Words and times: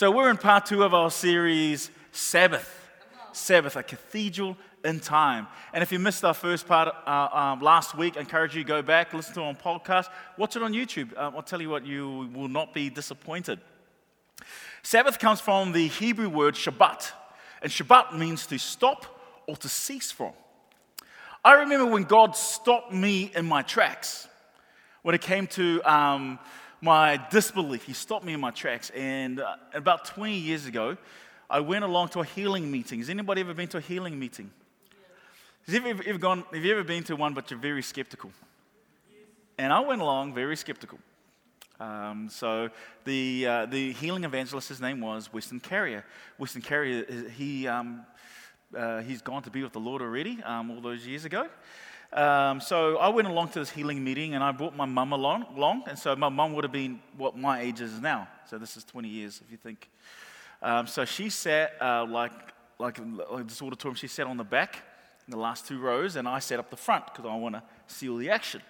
So 0.00 0.10
we're 0.10 0.30
in 0.30 0.38
part 0.38 0.64
two 0.64 0.82
of 0.82 0.94
our 0.94 1.10
series, 1.10 1.90
Sabbath. 2.10 2.88
Sabbath, 3.32 3.76
a 3.76 3.82
cathedral 3.82 4.56
in 4.82 4.98
time. 4.98 5.46
And 5.74 5.82
if 5.82 5.92
you 5.92 5.98
missed 5.98 6.24
our 6.24 6.32
first 6.32 6.66
part 6.66 6.88
uh, 7.06 7.28
um, 7.30 7.60
last 7.60 7.94
week, 7.94 8.16
I 8.16 8.20
encourage 8.20 8.56
you 8.56 8.62
to 8.62 8.66
go 8.66 8.80
back, 8.80 9.12
listen 9.12 9.34
to 9.34 9.40
it 9.42 9.44
on 9.44 9.56
podcast, 9.56 10.08
watch 10.38 10.56
it 10.56 10.62
on 10.62 10.72
YouTube. 10.72 11.12
Uh, 11.14 11.32
I'll 11.36 11.42
tell 11.42 11.60
you 11.60 11.68
what, 11.68 11.84
you 11.84 12.30
will 12.34 12.48
not 12.48 12.72
be 12.72 12.88
disappointed. 12.88 13.60
Sabbath 14.82 15.18
comes 15.18 15.38
from 15.38 15.72
the 15.72 15.88
Hebrew 15.88 16.30
word 16.30 16.54
Shabbat, 16.54 17.12
and 17.60 17.70
Shabbat 17.70 18.16
means 18.16 18.46
to 18.46 18.58
stop 18.58 19.04
or 19.46 19.54
to 19.58 19.68
cease 19.68 20.10
from. 20.10 20.32
I 21.44 21.56
remember 21.56 21.84
when 21.84 22.04
God 22.04 22.34
stopped 22.36 22.90
me 22.90 23.30
in 23.34 23.44
my 23.44 23.60
tracks 23.60 24.28
when 25.02 25.14
it 25.14 25.20
came 25.20 25.46
to 25.48 25.82
um, 25.82 26.38
my 26.80 27.20
disbelief. 27.30 27.84
He 27.84 27.92
stopped 27.92 28.24
me 28.24 28.32
in 28.32 28.40
my 28.40 28.50
tracks. 28.50 28.90
And 28.90 29.40
uh, 29.40 29.56
about 29.74 30.04
20 30.04 30.34
years 30.34 30.66
ago, 30.66 30.96
I 31.48 31.60
went 31.60 31.84
along 31.84 32.08
to 32.10 32.20
a 32.20 32.24
healing 32.24 32.70
meeting. 32.70 33.00
Has 33.00 33.10
anybody 33.10 33.40
ever 33.40 33.54
been 33.54 33.68
to 33.68 33.78
a 33.78 33.82
healing 33.82 34.18
meeting? 34.18 34.50
Has 35.66 35.74
ever, 35.74 36.02
ever 36.06 36.18
gone, 36.18 36.44
have 36.52 36.64
you 36.64 36.72
ever 36.72 36.84
been 36.84 37.04
to 37.04 37.16
one 37.16 37.34
but 37.34 37.50
you're 37.50 37.60
very 37.60 37.82
skeptical? 37.82 38.30
And 39.58 39.72
I 39.72 39.80
went 39.80 40.00
along 40.00 40.32
very 40.32 40.56
skeptical. 40.56 40.98
Um, 41.78 42.28
so 42.30 42.70
the, 43.04 43.46
uh, 43.46 43.66
the 43.66 43.92
healing 43.92 44.24
evangelist, 44.24 44.68
his 44.68 44.80
name 44.80 45.00
was 45.00 45.32
Weston 45.32 45.60
Carrier. 45.60 46.04
Weston 46.38 46.62
Carrier, 46.62 47.04
he, 47.36 47.66
um, 47.66 48.04
uh, 48.76 49.00
he's 49.00 49.22
gone 49.22 49.42
to 49.42 49.50
be 49.50 49.62
with 49.62 49.72
the 49.72 49.80
Lord 49.80 50.02
already 50.02 50.42
um, 50.44 50.70
all 50.70 50.80
those 50.80 51.06
years 51.06 51.24
ago. 51.24 51.48
Um, 52.12 52.60
so 52.60 52.96
I 52.96 53.08
went 53.08 53.28
along 53.28 53.50
to 53.50 53.60
this 53.60 53.70
healing 53.70 54.02
meeting 54.02 54.34
and 54.34 54.42
I 54.42 54.50
brought 54.50 54.76
my 54.76 54.84
mum 54.84 55.12
along, 55.12 55.46
along. 55.56 55.84
And 55.86 55.98
so 55.98 56.16
my 56.16 56.28
mum 56.28 56.54
would 56.54 56.64
have 56.64 56.72
been 56.72 57.00
what 57.16 57.36
my 57.36 57.60
age 57.60 57.80
is 57.80 58.00
now. 58.00 58.26
So 58.48 58.58
this 58.58 58.76
is 58.76 58.84
20 58.84 59.08
years, 59.08 59.40
if 59.44 59.50
you 59.50 59.56
think. 59.56 59.88
Um, 60.60 60.86
so 60.86 61.04
she 61.04 61.30
sat 61.30 61.72
uh, 61.80 62.04
like, 62.04 62.32
like, 62.78 62.98
like 63.30 63.46
this 63.46 63.62
auditorium, 63.62 63.94
she 63.94 64.08
sat 64.08 64.26
on 64.26 64.36
the 64.36 64.44
back 64.44 64.82
in 65.26 65.30
the 65.30 65.38
last 65.38 65.66
two 65.66 65.78
rows, 65.78 66.16
and 66.16 66.26
I 66.26 66.40
sat 66.40 66.58
up 66.58 66.70
the 66.70 66.76
front 66.76 67.06
because 67.06 67.24
I 67.24 67.36
want 67.36 67.54
to 67.54 67.62
see 67.86 68.08
all 68.08 68.16
the 68.16 68.30
action. 68.30 68.60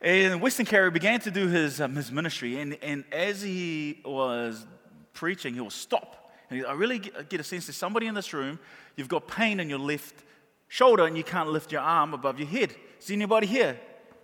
And 0.00 0.40
Weston 0.40 0.66
Carey 0.66 0.90
began 0.90 1.20
to 1.20 1.30
do 1.30 1.46
his, 1.46 1.80
um, 1.80 1.94
his 1.94 2.10
ministry, 2.10 2.60
and, 2.60 2.76
and 2.82 3.04
as 3.12 3.40
he 3.40 4.00
was 4.04 4.66
preaching, 5.12 5.54
he 5.54 5.60
will 5.60 5.70
stop. 5.70 6.32
And 6.50 6.66
I 6.66 6.72
really 6.72 6.98
get 6.98 7.40
a 7.40 7.44
sense 7.44 7.66
that 7.68 7.74
somebody 7.74 8.06
in 8.06 8.14
this 8.14 8.32
room, 8.32 8.58
you've 8.96 9.08
got 9.08 9.28
pain 9.28 9.60
in 9.60 9.70
your 9.70 9.78
left 9.78 10.14
shoulder 10.74 11.06
and 11.06 11.16
you 11.16 11.22
can't 11.22 11.50
lift 11.50 11.70
your 11.70 11.82
arm 11.82 12.14
above 12.14 12.36
your 12.36 12.48
head. 12.48 12.74
Is 13.00 13.08
anybody 13.08 13.46
here? 13.46 13.78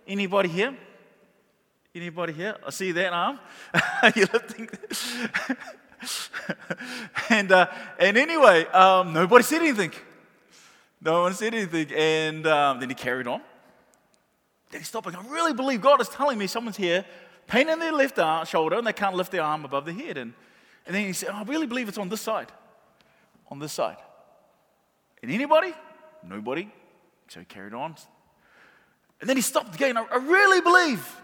Anybody 0.05 0.49
here? 0.49 0.75
Anybody 1.95 2.33
here? 2.33 2.57
I 2.67 2.71
see 2.71 2.91
that 2.91 3.13
arm. 3.13 3.39
You're 4.15 4.27
lifting. 4.33 4.67
and, 7.29 7.53
uh, 7.53 7.67
and 7.97 8.17
anyway, 8.17 8.65
um, 8.65 9.13
nobody 9.13 9.45
said 9.45 9.61
anything. 9.61 9.93
No 10.99 11.21
one 11.21 11.33
said 11.35 11.53
anything. 11.53 11.87
And 11.95 12.45
um, 12.45 12.81
then 12.81 12.89
he 12.89 12.95
carried 12.95 13.27
on. 13.27 13.39
Then 14.71 14.81
he 14.81 14.85
stopped. 14.85 15.07
I 15.07 15.23
really 15.29 15.53
believe 15.53 15.79
God 15.79 16.01
is 16.01 16.09
telling 16.09 16.37
me 16.37 16.47
someone's 16.47 16.75
here, 16.75 17.05
pain 17.47 17.69
in 17.69 17.79
their 17.79 17.93
left 17.93 18.19
arm, 18.19 18.45
shoulder, 18.45 18.77
and 18.77 18.85
they 18.85 18.91
can't 18.91 19.15
lift 19.15 19.31
their 19.31 19.43
arm 19.43 19.63
above 19.63 19.85
their 19.85 19.95
head. 19.95 20.17
And, 20.17 20.33
and 20.85 20.93
then 20.93 21.05
he 21.05 21.13
said, 21.13 21.29
oh, 21.31 21.37
I 21.37 21.43
really 21.43 21.67
believe 21.67 21.87
it's 21.87 21.97
on 21.97 22.09
this 22.09 22.21
side. 22.21 22.51
On 23.49 23.57
this 23.57 23.71
side. 23.71 23.97
And 25.23 25.31
anybody? 25.31 25.73
Nobody. 26.23 26.71
So 27.27 27.39
he 27.39 27.45
carried 27.45 27.73
on. 27.73 27.95
And 29.19 29.29
then 29.29 29.37
he 29.37 29.41
stopped 29.41 29.75
again. 29.75 29.97
I, 29.97 30.15
really 30.17 30.61
believe 30.61 31.21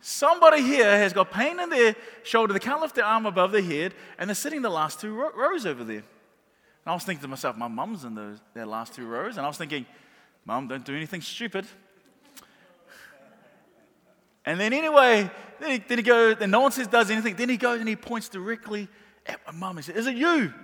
somebody 0.00 0.62
here 0.62 0.98
has 0.98 1.12
got 1.12 1.30
pain 1.30 1.60
in 1.60 1.70
their 1.70 1.94
shoulder. 2.24 2.52
They 2.52 2.58
can't 2.58 2.80
lift 2.80 2.94
their 2.94 3.04
arm 3.04 3.26
above 3.26 3.52
their 3.52 3.62
head, 3.62 3.94
and 4.18 4.28
they're 4.28 4.34
sitting 4.34 4.62
the 4.62 4.70
last 4.70 5.00
two 5.00 5.14
rows 5.14 5.64
over 5.64 5.84
there. 5.84 5.96
And 5.98 6.86
I 6.86 6.92
was 6.92 7.04
thinking 7.04 7.22
to 7.22 7.28
myself, 7.28 7.56
my 7.56 7.68
mum's 7.68 8.04
in 8.04 8.14
those, 8.14 8.38
their 8.54 8.66
last 8.66 8.94
two 8.94 9.06
rows. 9.06 9.36
And 9.36 9.44
I 9.44 9.48
was 9.48 9.58
thinking, 9.58 9.86
Mum, 10.48 10.66
don't 10.66 10.84
do 10.84 10.96
anything 10.96 11.20
stupid. 11.20 11.66
And 14.46 14.58
then 14.58 14.72
anyway, 14.72 15.30
then 15.60 15.70
he, 15.72 15.78
then 15.78 15.98
he 15.98 16.02
goes, 16.02 16.36
then 16.38 16.50
no 16.50 16.60
one 16.60 16.72
says 16.72 16.86
does 16.86 17.10
anything. 17.10 17.36
Then 17.36 17.50
he 17.50 17.58
goes 17.58 17.80
and 17.80 17.88
he 17.88 17.96
points 17.96 18.30
directly 18.30 18.88
at 19.26 19.40
my 19.46 19.52
mum 19.52 19.76
and 19.76 19.84
says, 19.84 19.96
Is 19.96 20.06
it 20.06 20.16
you? 20.16 20.54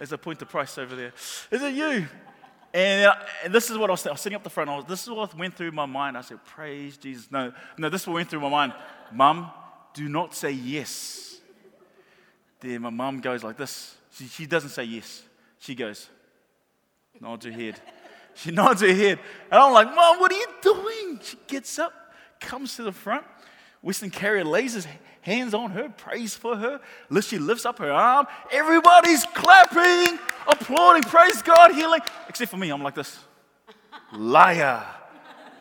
As 0.00 0.14
I 0.14 0.16
point 0.16 0.38
to 0.38 0.46
Price 0.46 0.78
over 0.78 0.96
there. 0.96 1.12
Is 1.50 1.62
it 1.62 1.74
you? 1.74 2.08
And, 2.74 3.06
uh, 3.06 3.14
and, 3.44 3.54
this 3.54 3.70
is 3.70 3.78
what 3.78 3.88
I 3.88 3.92
was, 3.92 4.06
I 4.06 4.10
was 4.10 4.20
sitting 4.20 4.36
up 4.36 4.44
the 4.44 4.50
front. 4.50 4.70
Was, 4.70 4.84
this 4.86 5.02
is 5.02 5.10
what 5.10 5.36
went 5.36 5.54
through 5.54 5.72
my 5.72 5.86
mind. 5.86 6.18
I 6.18 6.20
said, 6.20 6.44
Praise 6.44 6.96
Jesus. 6.96 7.30
No, 7.30 7.52
no, 7.78 7.88
this 7.88 8.02
is 8.02 8.06
what 8.06 8.14
went 8.14 8.28
through 8.28 8.40
my 8.40 8.50
mind. 8.50 8.74
Mum, 9.12 9.50
do 9.94 10.08
not 10.08 10.34
say 10.34 10.50
yes. 10.50 11.36
Then 12.60 12.82
my 12.82 12.90
mum 12.90 13.20
goes 13.20 13.42
like 13.42 13.56
this. 13.56 13.96
She, 14.12 14.26
she 14.26 14.46
doesn't 14.46 14.70
say 14.70 14.84
yes. 14.84 15.22
She 15.58 15.74
goes, 15.74 16.08
nods 17.20 17.44
her 17.44 17.52
head. 17.52 17.80
She 18.34 18.52
nods 18.52 18.82
her 18.82 18.94
head. 18.94 19.18
And 19.50 19.60
I'm 19.60 19.72
like, 19.72 19.92
Mom, 19.92 20.20
what 20.20 20.30
are 20.30 20.36
you 20.36 20.46
doing? 20.62 21.18
She 21.20 21.36
gets 21.48 21.76
up, 21.76 21.92
comes 22.38 22.76
to 22.76 22.84
the 22.84 22.92
front. 22.92 23.24
Weston 23.82 24.10
Carrier 24.10 24.44
lays 24.44 24.74
his 24.74 24.86
hands 25.22 25.54
on 25.54 25.72
her, 25.72 25.88
prays 25.88 26.36
for 26.36 26.56
her. 26.56 26.80
She 27.20 27.38
lifts 27.38 27.66
up 27.66 27.80
her 27.80 27.90
arm. 27.90 28.28
Everybody's 28.52 29.24
clapping, 29.34 30.20
applauding, 30.46 31.02
praise 31.02 31.42
God, 31.42 31.74
healing. 31.74 32.00
Except 32.28 32.50
for 32.50 32.56
me, 32.56 32.70
I'm 32.70 32.82
like 32.82 32.94
this. 32.94 33.18
Liar. 34.12 34.84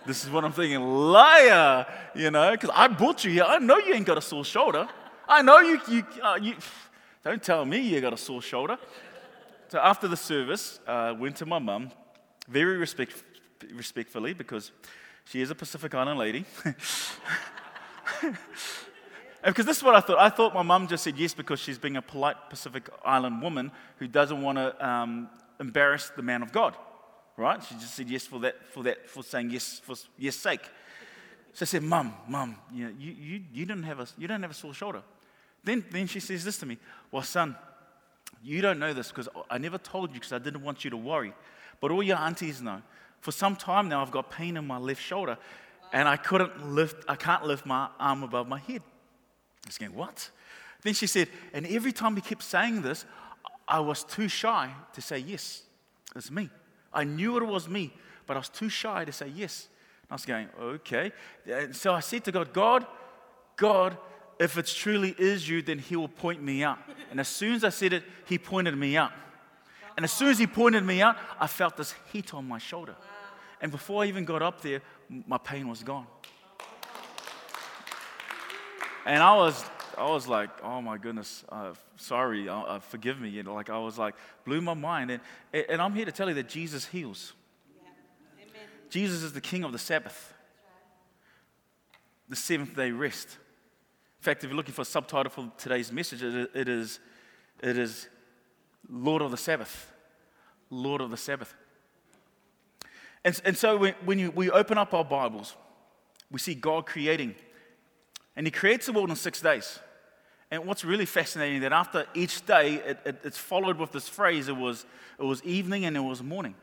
This 0.05 0.23
is 0.23 0.29
what 0.29 0.43
I'm 0.43 0.51
thinking. 0.51 0.81
Liar. 0.81 1.85
You 2.15 2.31
know, 2.31 2.51
because 2.51 2.69
I 2.73 2.87
brought 2.87 3.23
you 3.23 3.31
here. 3.31 3.43
I 3.43 3.59
know 3.59 3.77
you 3.77 3.93
ain't 3.93 4.05
got 4.05 4.17
a 4.17 4.21
sore 4.21 4.45
shoulder. 4.45 4.87
I 5.27 5.41
know 5.41 5.59
you, 5.59 5.79
you, 5.89 6.05
uh, 6.23 6.39
you 6.41 6.55
don't 7.23 7.43
tell 7.43 7.65
me 7.65 7.79
you 7.79 7.99
got 7.99 8.13
a 8.13 8.17
sore 8.17 8.41
shoulder. 8.41 8.77
So 9.69 9.79
after 9.79 10.07
the 10.07 10.15
service, 10.15 10.79
I 10.87 11.09
uh, 11.09 11.13
went 11.13 11.35
to 11.37 11.45
my 11.45 11.59
mum, 11.59 11.91
very 12.47 12.77
respect, 12.77 13.21
respectfully, 13.73 14.33
because 14.33 14.71
she 15.25 15.41
is 15.41 15.51
a 15.51 15.55
Pacific 15.55 15.93
Island 15.93 16.17
lady. 16.17 16.45
because 19.43 19.65
this 19.65 19.77
is 19.77 19.83
what 19.83 19.95
I 19.95 19.99
thought. 19.99 20.19
I 20.19 20.29
thought 20.29 20.53
my 20.53 20.61
mum 20.61 20.87
just 20.87 21.03
said 21.03 21.17
yes 21.17 21.33
because 21.33 21.59
she's 21.59 21.77
being 21.77 21.97
a 21.97 22.01
polite 22.01 22.37
Pacific 22.49 22.89
Island 23.03 23.41
woman 23.41 23.71
who 23.97 24.07
doesn't 24.07 24.41
want 24.41 24.57
to 24.57 24.87
um, 24.87 25.29
embarrass 25.59 26.11
the 26.15 26.21
man 26.21 26.41
of 26.41 26.51
God, 26.51 26.75
right? 27.35 27.63
She 27.63 27.75
just 27.75 27.95
said 27.95 28.09
yes 28.09 28.25
for 28.25 28.39
that, 28.39 28.55
for 28.71 28.83
that, 28.83 29.09
for 29.09 29.23
saying 29.23 29.49
yes 29.51 29.81
for 29.83 29.95
yes 30.17 30.35
sake. 30.35 30.61
So 31.53 31.63
I 31.63 31.65
said, 31.65 31.83
Mum, 31.83 32.13
Mum, 32.27 32.55
you, 32.71 32.85
know, 32.85 32.93
you, 32.99 33.11
you, 33.13 33.41
you, 33.51 33.65
don't 33.65 33.83
have 33.83 33.99
a, 33.99 34.07
you 34.17 34.27
don't 34.27 34.41
have 34.41 34.51
a 34.51 34.53
sore 34.53 34.73
shoulder. 34.73 35.01
Then, 35.63 35.83
then 35.89 36.05
she 36.05 36.19
says 36.19 36.43
this 36.43 36.57
to 36.59 36.65
me, 36.65 36.77
Well, 37.11 37.23
son, 37.23 37.55
you 38.43 38.61
don't 38.61 38.79
know 38.79 38.93
this 38.93 39.09
because 39.09 39.27
I 39.49 39.57
never 39.57 39.77
told 39.77 40.09
you 40.09 40.15
because 40.15 40.33
I 40.33 40.39
didn't 40.39 40.61
want 40.61 40.83
you 40.83 40.91
to 40.91 40.97
worry. 40.97 41.33
But 41.79 41.91
all 41.91 42.03
your 42.03 42.17
aunties 42.17 42.61
know. 42.61 42.81
For 43.21 43.31
some 43.31 43.55
time 43.55 43.89
now, 43.89 44.01
I've 44.01 44.11
got 44.11 44.29
pain 44.29 44.57
in 44.57 44.67
my 44.67 44.77
left 44.77 45.01
shoulder 45.01 45.37
and 45.91 46.07
I 46.07 46.17
couldn't 46.17 46.73
lift, 46.73 47.05
I 47.07 47.15
can't 47.15 47.45
lift 47.45 47.65
my 47.65 47.89
arm 47.99 48.23
above 48.23 48.47
my 48.47 48.59
head. 48.59 48.81
I 49.65 49.67
was 49.67 49.77
going, 49.77 49.93
what? 49.93 50.29
Then 50.83 50.93
she 50.93 51.07
said, 51.07 51.27
and 51.53 51.65
every 51.67 51.91
time 51.91 52.15
he 52.15 52.21
kept 52.21 52.43
saying 52.43 52.81
this, 52.81 53.05
I 53.67 53.79
was 53.79 54.03
too 54.03 54.27
shy 54.27 54.71
to 54.93 55.01
say 55.01 55.19
yes. 55.19 55.63
It's 56.15 56.31
me. 56.31 56.49
I 56.93 57.03
knew 57.03 57.37
it 57.37 57.43
was 57.43 57.67
me, 57.67 57.93
but 58.25 58.37
I 58.37 58.39
was 58.39 58.49
too 58.49 58.69
shy 58.69 59.05
to 59.05 59.11
say 59.11 59.27
yes. 59.27 59.67
And 60.03 60.11
I 60.11 60.15
was 60.15 60.25
going, 60.25 60.47
okay. 60.59 61.11
And 61.45 61.75
so 61.75 61.93
I 61.93 61.99
said 61.99 62.23
to 62.25 62.31
God, 62.31 62.53
God, 62.53 62.85
God, 63.57 63.97
if 64.39 64.57
it 64.57 64.67
truly 64.67 65.15
is 65.17 65.49
you, 65.49 65.61
then 65.61 65.79
he 65.79 65.95
will 65.95 66.07
point 66.07 66.41
me 66.41 66.63
out. 66.63 66.79
And 67.11 67.19
as 67.19 67.27
soon 67.27 67.55
as 67.55 67.63
I 67.63 67.69
said 67.69 67.93
it, 67.93 68.03
he 68.25 68.37
pointed 68.37 68.77
me 68.77 68.95
out. 68.95 69.11
And 69.95 70.03
as 70.03 70.11
soon 70.11 70.29
as 70.29 70.37
he 70.37 70.47
pointed 70.47 70.83
me 70.83 71.01
out, 71.01 71.17
I 71.39 71.47
felt 71.47 71.75
this 71.75 71.95
heat 72.13 72.33
on 72.33 72.47
my 72.47 72.59
shoulder. 72.59 72.95
And 73.61 73.71
before 73.71 74.03
I 74.03 74.07
even 74.07 74.25
got 74.25 74.43
up 74.43 74.61
there, 74.61 74.81
my 75.09 75.39
pain 75.39 75.67
was 75.67 75.81
gone. 75.81 76.05
And 79.05 79.23
I 79.23 79.35
was, 79.35 79.63
I 79.97 80.09
was 80.11 80.27
like, 80.27 80.49
oh 80.63 80.81
my 80.81 80.97
goodness, 80.97 81.43
uh, 81.49 81.73
sorry, 81.95 82.47
uh, 82.47 82.55
uh, 82.55 82.79
forgive 82.79 83.19
me. 83.19 83.29
You 83.29 83.43
know, 83.43 83.55
like 83.55 83.69
I 83.69 83.79
was 83.79 83.97
like, 83.97 84.15
blew 84.45 84.61
my 84.61 84.73
mind. 84.73 85.11
And, 85.11 85.21
and 85.69 85.81
I'm 85.81 85.93
here 85.93 86.05
to 86.05 86.11
tell 86.11 86.29
you 86.29 86.35
that 86.35 86.47
Jesus 86.47 86.85
heals. 86.85 87.33
Yeah. 87.75 88.61
Jesus 88.89 89.23
is 89.23 89.33
the 89.33 89.41
king 89.41 89.63
of 89.63 89.71
the 89.71 89.79
Sabbath, 89.79 90.33
the 92.29 92.35
seventh 92.35 92.75
day 92.75 92.91
rest. 92.91 93.37
In 94.19 94.23
fact, 94.23 94.43
if 94.43 94.49
you're 94.49 94.57
looking 94.57 94.73
for 94.73 94.83
a 94.83 94.85
subtitle 94.85 95.31
for 95.31 95.51
today's 95.57 95.91
message, 95.91 96.21
it, 96.21 96.51
it, 96.53 96.67
is, 96.67 96.99
it 97.61 97.77
is 97.77 98.07
Lord 98.89 99.21
of 99.21 99.31
the 99.31 99.37
Sabbath. 99.37 99.91
Lord 100.69 101.01
of 101.01 101.11
the 101.11 101.17
Sabbath. 101.17 101.53
And, 103.23 103.39
and 103.45 103.57
so 103.57 103.77
when, 103.77 103.93
when 104.05 104.19
you, 104.19 104.31
we 104.31 104.49
open 104.49 104.77
up 104.77 104.93
our 104.93 105.05
Bibles, 105.05 105.55
we 106.31 106.39
see 106.39 106.55
God 106.55 106.85
creating. 106.85 107.35
And 108.35 108.45
He 108.45 108.51
creates 108.51 108.85
the 108.85 108.93
world 108.93 109.09
in 109.09 109.15
six 109.15 109.41
days. 109.41 109.79
And 110.49 110.65
what's 110.65 110.85
really 110.85 111.05
fascinating 111.05 111.61
that 111.61 111.73
after 111.73 112.05
each 112.13 112.45
day, 112.45 112.75
it, 112.75 112.99
it, 113.05 113.19
it's 113.23 113.37
followed 113.37 113.77
with 113.77 113.91
this 113.91 114.07
phrase 114.07 114.47
it 114.47 114.55
was, 114.55 114.85
it 115.19 115.23
was 115.23 115.43
evening 115.43 115.85
and 115.85 115.97
it 115.97 116.01
was 116.01 116.23
morning. 116.23 116.55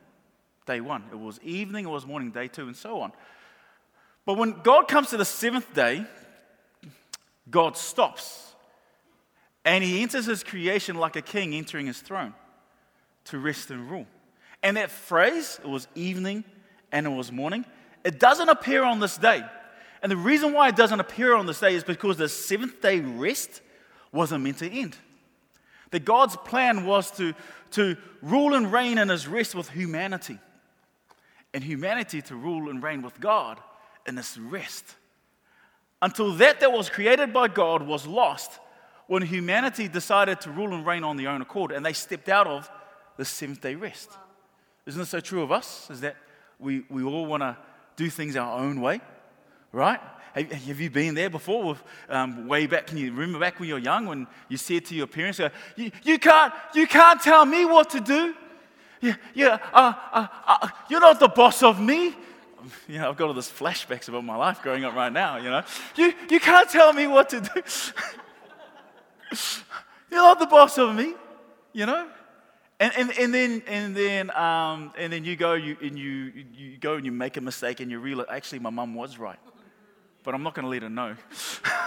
Day 0.67 0.81
one. 0.81 1.05
It 1.13 1.19
was 1.19 1.39
evening, 1.43 1.85
it 1.85 1.91
was 1.91 2.07
morning, 2.07 2.31
day 2.31 2.49
two, 2.49 2.67
and 2.67 2.77
so 2.77 3.01
on. 3.03 3.13
But 4.25 4.39
when 4.39 4.63
God 4.63 4.89
comes 4.89 5.11
to 5.11 5.19
the 5.19 5.25
seventh 5.25 5.75
day, 5.75 6.07
God 7.51 7.77
stops. 7.77 8.55
And 9.67 9.85
he 9.85 10.03
enters 10.03 10.27
his 10.27 10.43
creation 10.43 10.97
like 10.97 11.17
a 11.17 11.23
king 11.23 11.55
entering 11.55 11.87
his 11.87 12.01
throne 12.01 12.35
to 13.27 13.39
rest 13.39 13.71
and 13.71 13.91
rule. 13.91 14.07
And 14.63 14.79
that 14.79 14.91
phrase, 14.91 15.61
it 15.63 15.69
was 15.69 15.89
evening 15.95 16.45
and 16.91 17.07
it 17.07 17.11
was 17.11 17.31
morning, 17.31 17.67
it 18.03 18.19
doesn't 18.19 18.49
appear 18.49 18.83
on 18.83 19.01
this 19.01 19.19
day. 19.19 19.43
And 20.03 20.11
the 20.11 20.17
reason 20.17 20.53
why 20.53 20.69
it 20.69 20.77
doesn't 20.77 21.01
appear 21.01 21.35
on 21.35 21.47
this 21.47 21.61
day 21.61 21.75
is 21.75 21.85
because 21.85 22.17
the 22.17 22.29
seventh 22.29 22.81
day 22.81 23.01
rest 23.01 23.63
wasn't 24.15 24.45
meant 24.45 24.59
to 24.59 24.71
end. 24.71 24.97
That 25.91 26.05
God's 26.05 26.37
plan 26.37 26.87
was 26.87 27.11
to, 27.13 27.35
to 27.73 27.97
rule 28.23 28.55
and 28.55 28.73
reign 28.73 28.99
in 28.99 29.09
his 29.09 29.29
rest 29.29 29.55
with 29.55 29.69
humanity, 29.69 30.39
and 31.53 31.63
humanity 31.63 32.23
to 32.23 32.35
rule 32.35 32.71
and 32.71 32.83
reign 32.83 33.03
with 33.03 33.21
God 33.21 33.61
in 34.07 34.17
his 34.17 34.39
rest. 34.39 34.97
Until 36.01 36.33
that 36.35 36.61
that 36.61 36.73
was 36.73 36.89
created 36.89 37.33
by 37.33 37.49
God 37.49 37.83
was 37.87 38.07
lost 38.07 38.59
when 39.07 39.23
humanity 39.23 39.89
decided 39.89 40.41
to 40.43 40.51
rule 40.51 40.75
and 40.75 40.87
reign 40.87 41.05
on 41.05 41.17
their 41.17 41.29
own 41.29 41.43
accord 41.43 41.73
and 41.73 41.85
they 41.85 41.93
stepped 41.93 42.29
out 42.29 42.47
of 42.47 42.71
the 43.17 43.25
seventh 43.25 43.61
day 43.61 43.75
rest. 43.75 44.11
Isn't 44.87 45.01
this 45.01 45.11
so 45.11 45.21
true 45.21 45.43
of 45.43 45.53
us? 45.53 45.89
Is 45.91 46.01
that 46.01 46.17
we, 46.59 46.85
we 46.91 47.03
all 47.03 47.27
want 47.27 47.43
to 47.43 47.57
do 47.97 48.11
things 48.11 48.37
our 48.37 48.59
own 48.59 48.81
way? 48.81 49.01
right? 49.75 50.01
Have 50.35 50.81
you 50.81 50.91
been 50.91 51.15
there 51.15 51.31
before? 51.31 51.77
Um, 52.09 52.49
way 52.49 52.67
back, 52.67 52.89
can 52.89 52.99
you 52.99 53.13
remember 53.13 53.39
back 53.39 53.61
when 53.61 53.69
you 53.69 53.75
were 53.75 53.81
young 53.81 54.07
when 54.07 54.27
you 54.49 54.57
said 54.57 54.85
to 54.87 54.95
your 54.95 55.07
parents, 55.07 55.39
you, 55.77 55.93
you, 56.03 56.19
can't, 56.19 56.53
you 56.75 56.89
can't 56.89 57.23
tell 57.23 57.47
me 57.47 57.65
what 57.65 57.91
to 57.91 58.01
do? 58.01 58.35
Yeah, 59.01 59.15
yeah 59.33 59.59
uh, 59.73 59.93
uh, 60.13 60.27
uh, 60.47 60.69
you're 60.91 61.01
not 61.01 61.21
the 61.21 61.29
boss 61.29 61.63
of 61.63 61.81
me. 61.81 62.17
You 62.89 62.99
know, 62.99 63.11
I've 63.11 63.17
got 63.19 63.29
all 63.29 63.35
these 63.35 63.51
flashbacks 63.51 64.09
about 64.09 64.25
my 64.25 64.37
life 64.37 64.63
growing 64.63 64.87
up 64.87 64.95
right 64.95 65.13
now, 65.13 65.37
you 65.37 65.51
know. 65.51 65.63
You, 65.97 66.15
you 66.31 66.41
can't 66.41 66.67
tell 66.71 66.95
me 66.95 67.07
what 67.07 67.29
to 67.29 67.43
do. 67.43 67.63
you're 70.11 70.23
not 70.23 70.39
the 70.39 70.47
boss 70.47 70.79
of 70.79 70.95
me, 70.95 71.13
you 71.75 71.85
know. 71.85 72.09
And, 72.81 72.93
and, 72.97 73.19
and 73.19 73.35
then, 73.35 73.63
and 73.67 73.95
then, 73.95 74.31
um, 74.35 74.95
and 74.97 75.13
then 75.13 75.27
you 75.27 75.37
go 75.37 75.53
you, 75.53 75.77
and 75.83 75.99
you, 75.99 76.33
you 76.55 76.79
go 76.79 76.95
and 76.95 77.05
you 77.05 77.13
make 77.13 77.37
a 77.37 77.43
mistake 77.43 77.81
and 77.81 77.91
you 77.91 77.99
realize, 77.99 78.29
actually, 78.31 78.61
my 78.61 78.71
mum 78.71 78.95
was 78.95 79.19
right 79.19 79.39
but 80.25 80.35
I'm 80.35 80.43
not 80.43 80.55
going 80.55 80.65
to 80.65 80.71
let 80.71 80.83
her 80.83 80.91
know. 80.91 81.15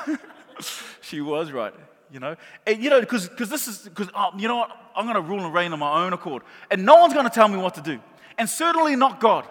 she 1.02 1.20
was 1.20 1.52
right, 1.52 1.74
you 2.12 2.20
know. 2.20 2.36
And, 2.66 2.82
you 2.82 2.90
know, 2.90 3.02
because 3.02 3.30
this 3.36 3.68
is, 3.68 3.80
because, 3.80 4.08
oh, 4.16 4.30
you 4.38 4.48
know 4.48 4.58
what? 4.58 4.72
I'm 4.96 5.06
going 5.06 5.16
to 5.16 5.22
rule 5.22 5.44
and 5.44 5.54
reign 5.54 5.74
on 5.74 5.80
my 5.80 6.06
own 6.06 6.14
accord. 6.14 6.44
And 6.72 6.86
no 6.86 6.96
one's 6.96 7.14
going 7.14 7.26
to 7.26 7.34
tell 7.34 7.48
me 7.48 7.58
what 7.58 7.74
to 7.76 7.82
do. 7.82 8.00
And 8.38 8.48
certainly 8.48 8.96
not 8.96 9.20
God. 9.20 9.46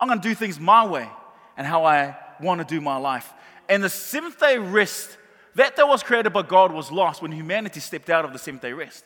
I'm 0.00 0.08
going 0.08 0.20
to 0.20 0.28
do 0.28 0.34
things 0.34 0.58
my 0.58 0.86
way 0.86 1.08
and 1.56 1.66
how 1.66 1.84
I 1.84 2.16
want 2.40 2.60
to 2.60 2.66
do 2.66 2.80
my 2.80 2.96
life. 2.96 3.32
And 3.68 3.84
the 3.84 3.90
seventh 3.90 4.40
day 4.40 4.56
rest, 4.58 5.16
that 5.54 5.76
that 5.76 5.86
was 5.86 6.02
created 6.02 6.32
by 6.32 6.42
God 6.42 6.72
was 6.72 6.90
lost 6.90 7.20
when 7.20 7.32
humanity 7.32 7.80
stepped 7.80 8.08
out 8.08 8.24
of 8.24 8.32
the 8.32 8.38
seventh 8.38 8.62
day 8.62 8.72
rest. 8.72 9.04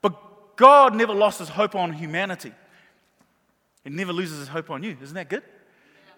But 0.00 0.56
God 0.56 0.96
never 0.96 1.14
lost 1.14 1.38
his 1.38 1.48
hope 1.48 1.76
on 1.76 1.92
humanity. 1.92 2.52
He 3.84 3.90
never 3.90 4.12
loses 4.12 4.40
his 4.40 4.48
hope 4.48 4.70
on 4.70 4.82
you. 4.82 4.96
Isn't 5.00 5.14
that 5.14 5.28
good? 5.28 5.42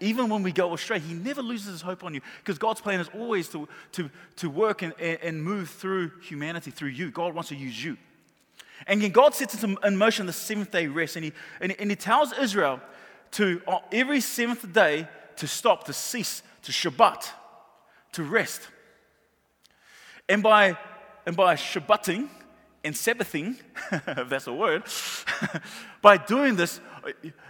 Even 0.00 0.28
when 0.28 0.42
we 0.42 0.52
go 0.52 0.74
astray, 0.74 0.98
He 0.98 1.14
never 1.14 1.42
loses 1.42 1.72
His 1.72 1.82
hope 1.82 2.04
on 2.04 2.14
you 2.14 2.20
because 2.38 2.58
God's 2.58 2.80
plan 2.80 3.00
is 3.00 3.08
always 3.14 3.48
to, 3.48 3.68
to, 3.92 4.10
to 4.36 4.50
work 4.50 4.82
and, 4.82 4.92
and 5.00 5.42
move 5.42 5.70
through 5.70 6.10
humanity, 6.22 6.70
through 6.70 6.90
you. 6.90 7.10
God 7.10 7.34
wants 7.34 7.48
to 7.50 7.56
use 7.56 7.82
you. 7.82 7.96
And 8.86 9.12
God 9.12 9.34
sets 9.34 9.62
in 9.62 9.96
motion 9.96 10.26
the 10.26 10.32
seventh 10.32 10.70
day 10.70 10.86
rest, 10.86 11.16
and 11.16 11.24
He, 11.24 11.32
and, 11.60 11.74
and 11.78 11.90
he 11.90 11.96
tells 11.96 12.32
Israel 12.32 12.80
to, 13.32 13.60
on 13.66 13.80
every 13.92 14.20
seventh 14.20 14.72
day, 14.72 15.08
to 15.36 15.46
stop, 15.46 15.84
to 15.84 15.92
cease, 15.92 16.42
to 16.62 16.72
Shabbat, 16.72 17.28
to 18.12 18.22
rest. 18.22 18.68
And 20.28 20.42
by, 20.42 20.76
and 21.26 21.36
by 21.36 21.56
Shabbating 21.56 22.28
and 22.84 22.94
Sabbathing, 22.94 23.56
if 23.92 24.28
that's 24.28 24.46
a 24.46 24.52
word, 24.52 24.84
by 26.02 26.18
doing 26.18 26.56
this, 26.56 26.80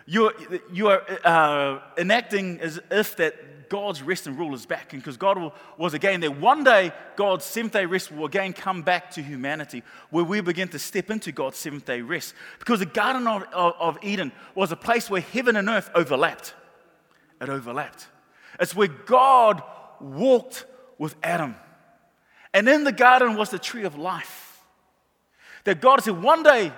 you're, 0.07 0.33
you 0.73 0.89
are 0.89 1.03
uh, 1.25 1.81
enacting 1.99 2.61
as 2.61 2.81
if 2.91 3.17
that 3.17 3.69
God's 3.69 4.03
rest 4.03 4.27
and 4.27 4.39
rule 4.39 4.55
is 4.55 4.67
back. 4.67 4.93
And 4.93 5.03
because 5.03 5.17
God 5.17 5.37
will, 5.39 5.53
was 5.77 5.95
again 5.95 6.21
there, 6.21 6.31
one 6.31 6.63
day 6.63 6.93
God's 7.17 7.45
seventh 7.45 7.73
day 7.73 7.87
rest 7.87 8.13
will 8.13 8.27
again 8.27 8.53
come 8.53 8.83
back 8.83 9.11
to 9.13 9.23
humanity, 9.23 9.83
where 10.11 10.25
we 10.25 10.41
begin 10.41 10.69
to 10.69 10.79
step 10.79 11.11
into 11.11 11.33
God's 11.33 11.57
seventh 11.57 11.85
day 11.85 12.01
rest. 12.01 12.35
Because 12.61 12.79
the 12.79 12.87
Garden 12.87 13.27
of, 13.27 13.43
of, 13.53 13.75
of 13.81 13.99
Eden 14.03 14.31
was 14.55 14.71
a 14.71 14.77
place 14.77 15.11
where 15.11 15.23
heaven 15.23 15.57
and 15.57 15.69
earth 15.69 15.91
overlapped. 15.95 16.55
It 17.41 17.49
overlapped. 17.49 18.07
It's 18.61 18.77
where 18.77 18.89
God 18.89 19.63
walked 20.01 20.67
with 20.99 21.17
Adam. 21.23 21.57
And 22.53 22.69
in 22.69 22.85
the 22.85 22.93
garden 22.93 23.37
was 23.37 23.51
the 23.51 23.59
tree 23.59 23.85
of 23.85 23.99
life. 23.99 24.44
That 25.65 25.81
God 25.81 26.03
said, 26.03 26.23
one 26.23 26.43
day 26.43 26.73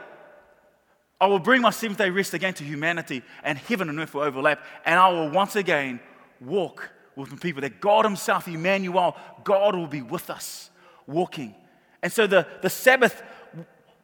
I 1.21 1.27
will 1.27 1.39
bring 1.39 1.63
my 1.63 1.71
seventh 1.71 1.99
day 1.99 2.11
rest 2.11 2.35
again 2.35 2.55
to 2.55 2.65
humanity, 2.65 3.23
and 3.43 3.59
heaven 3.59 3.89
and 3.89 3.99
earth 3.99 4.15
will 4.15 4.23
overlap, 4.23 4.63
and 4.85 4.99
I 4.99 5.09
will 5.09 5.31
once 5.31 5.57
again 5.57 6.01
walk 6.41 6.91
with 7.17 7.31
the 7.31 7.37
people. 7.37 7.63
That 7.63 7.81
God 7.81 8.05
Himself, 8.05 8.47
Emmanuel, 8.47 9.17
God 9.43 9.75
will 9.75 9.87
be 9.87 10.03
with 10.03 10.31
us, 10.31 10.71
walking. 11.07 11.55
And 12.03 12.13
so 12.13 12.27
the, 12.27 12.47
the 12.63 12.71
Sabbath 12.71 13.23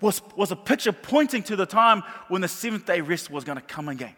was, 0.00 0.22
was 0.34 0.50
a 0.50 0.56
picture 0.56 0.92
pointing 0.92 1.42
to 1.44 1.56
the 1.56 1.66
time 1.66 2.02
when 2.28 2.40
the 2.40 2.48
seventh 2.48 2.86
day 2.86 3.00
rest 3.00 3.30
was 3.30 3.44
going 3.44 3.58
to 3.58 3.64
come 3.64 3.88
again. 3.88 4.16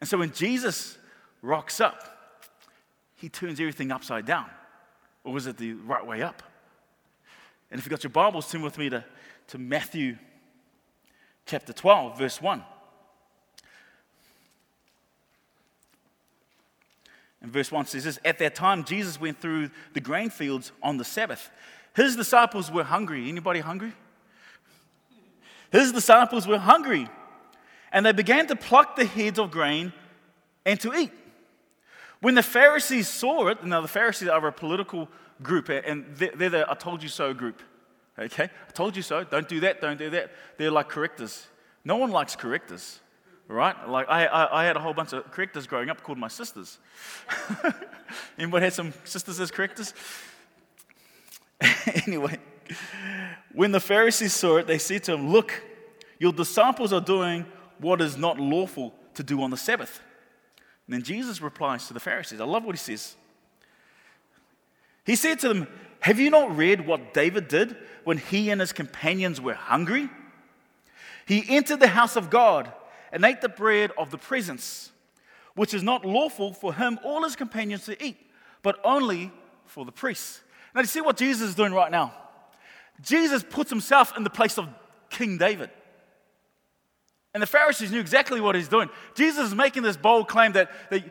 And 0.00 0.08
so 0.08 0.18
when 0.18 0.32
Jesus 0.32 0.98
rocks 1.40 1.80
up, 1.80 2.08
he 3.14 3.28
turns 3.28 3.60
everything 3.60 3.92
upside 3.92 4.26
down. 4.26 4.50
Or 5.22 5.32
was 5.32 5.46
it 5.46 5.56
the 5.56 5.74
right 5.74 6.04
way 6.04 6.22
up? 6.22 6.42
And 7.72 7.78
if 7.78 7.86
you've 7.86 7.90
got 7.90 8.04
your 8.04 8.10
Bibles, 8.10 8.50
turn 8.50 8.60
with 8.60 8.76
me 8.76 8.90
to, 8.90 9.02
to 9.48 9.56
Matthew 9.56 10.18
chapter 11.46 11.72
12, 11.72 12.18
verse 12.18 12.40
1. 12.40 12.62
And 17.40 17.50
verse 17.50 17.72
1 17.72 17.86
says 17.86 18.04
this 18.04 18.18
At 18.26 18.38
that 18.40 18.54
time, 18.54 18.84
Jesus 18.84 19.18
went 19.18 19.40
through 19.40 19.70
the 19.94 20.00
grain 20.00 20.28
fields 20.28 20.70
on 20.82 20.98
the 20.98 21.04
Sabbath. 21.04 21.50
His 21.96 22.14
disciples 22.14 22.70
were 22.70 22.84
hungry. 22.84 23.30
Anybody 23.30 23.60
hungry? 23.60 23.94
His 25.70 25.92
disciples 25.92 26.46
were 26.46 26.58
hungry. 26.58 27.08
And 27.90 28.04
they 28.04 28.12
began 28.12 28.46
to 28.48 28.56
pluck 28.56 28.96
the 28.96 29.06
heads 29.06 29.38
of 29.38 29.50
grain 29.50 29.94
and 30.66 30.78
to 30.80 30.92
eat. 30.92 31.10
When 32.20 32.34
the 32.34 32.42
Pharisees 32.42 33.08
saw 33.08 33.48
it, 33.48 33.64
now 33.64 33.80
the 33.80 33.88
Pharisees 33.88 34.28
are 34.28 34.46
a 34.46 34.52
political 34.52 35.08
group, 35.42 35.68
and 35.68 36.04
they're 36.16 36.50
the 36.50 36.66
I 36.68 36.74
told 36.74 37.02
you 37.02 37.08
so 37.08 37.34
group. 37.34 37.62
Okay? 38.18 38.44
I 38.44 38.70
told 38.72 38.96
you 38.96 39.02
so. 39.02 39.24
Don't 39.24 39.48
do 39.48 39.60
that. 39.60 39.80
Don't 39.80 39.98
do 39.98 40.10
that. 40.10 40.32
They're 40.58 40.70
like 40.70 40.88
correctors. 40.88 41.46
No 41.84 41.96
one 41.96 42.10
likes 42.10 42.36
correctors, 42.36 43.00
right? 43.48 43.88
Like, 43.88 44.08
I, 44.08 44.26
I, 44.26 44.62
I 44.62 44.64
had 44.64 44.76
a 44.76 44.80
whole 44.80 44.94
bunch 44.94 45.12
of 45.12 45.30
correctors 45.30 45.66
growing 45.66 45.90
up 45.90 46.02
called 46.02 46.18
my 46.18 46.28
sisters. 46.28 46.78
Anybody 48.38 48.64
had 48.64 48.72
some 48.72 48.92
sisters 49.04 49.40
as 49.40 49.50
correctors? 49.50 49.94
anyway, 52.06 52.38
when 53.52 53.72
the 53.72 53.80
Pharisees 53.80 54.34
saw 54.34 54.58
it, 54.58 54.66
they 54.66 54.78
said 54.78 55.04
to 55.04 55.14
him, 55.14 55.30
Look, 55.30 55.62
your 56.18 56.32
disciples 56.32 56.92
are 56.92 57.00
doing 57.00 57.46
what 57.78 58.00
is 58.00 58.16
not 58.16 58.38
lawful 58.38 58.94
to 59.14 59.22
do 59.22 59.42
on 59.42 59.50
the 59.50 59.56
Sabbath. 59.56 60.00
And 60.86 60.94
then 60.94 61.02
Jesus 61.02 61.40
replies 61.40 61.86
to 61.88 61.94
the 61.94 62.00
Pharisees. 62.00 62.40
I 62.40 62.44
love 62.44 62.64
what 62.64 62.74
he 62.74 62.78
says. 62.78 63.16
He 65.04 65.16
said 65.16 65.40
to 65.40 65.48
them, 65.48 65.68
Have 66.00 66.20
you 66.20 66.30
not 66.30 66.56
read 66.56 66.86
what 66.86 67.14
David 67.14 67.48
did 67.48 67.76
when 68.04 68.18
he 68.18 68.50
and 68.50 68.60
his 68.60 68.72
companions 68.72 69.40
were 69.40 69.54
hungry? 69.54 70.08
He 71.26 71.44
entered 71.48 71.80
the 71.80 71.88
house 71.88 72.16
of 72.16 72.30
God 72.30 72.72
and 73.12 73.24
ate 73.24 73.40
the 73.40 73.48
bread 73.48 73.92
of 73.98 74.10
the 74.10 74.18
presence, 74.18 74.90
which 75.54 75.74
is 75.74 75.82
not 75.82 76.04
lawful 76.04 76.52
for 76.52 76.74
him 76.74 76.98
or 77.04 77.22
his 77.22 77.36
companions 77.36 77.84
to 77.86 78.04
eat, 78.04 78.16
but 78.62 78.78
only 78.84 79.32
for 79.66 79.84
the 79.84 79.92
priests. 79.92 80.40
Now, 80.74 80.80
you 80.80 80.86
see 80.86 81.00
what 81.00 81.16
Jesus 81.16 81.50
is 81.50 81.54
doing 81.54 81.72
right 81.72 81.90
now? 81.90 82.14
Jesus 83.02 83.44
puts 83.48 83.70
himself 83.70 84.16
in 84.16 84.24
the 84.24 84.30
place 84.30 84.58
of 84.58 84.68
King 85.10 85.38
David. 85.38 85.70
And 87.34 87.42
the 87.42 87.46
Pharisees 87.46 87.90
knew 87.90 88.00
exactly 88.00 88.40
what 88.40 88.54
he's 88.54 88.68
doing. 88.68 88.90
Jesus 89.14 89.48
is 89.48 89.54
making 89.54 89.82
this 89.82 89.96
bold 89.96 90.28
claim 90.28 90.52
that, 90.52 90.70
that 90.90 91.04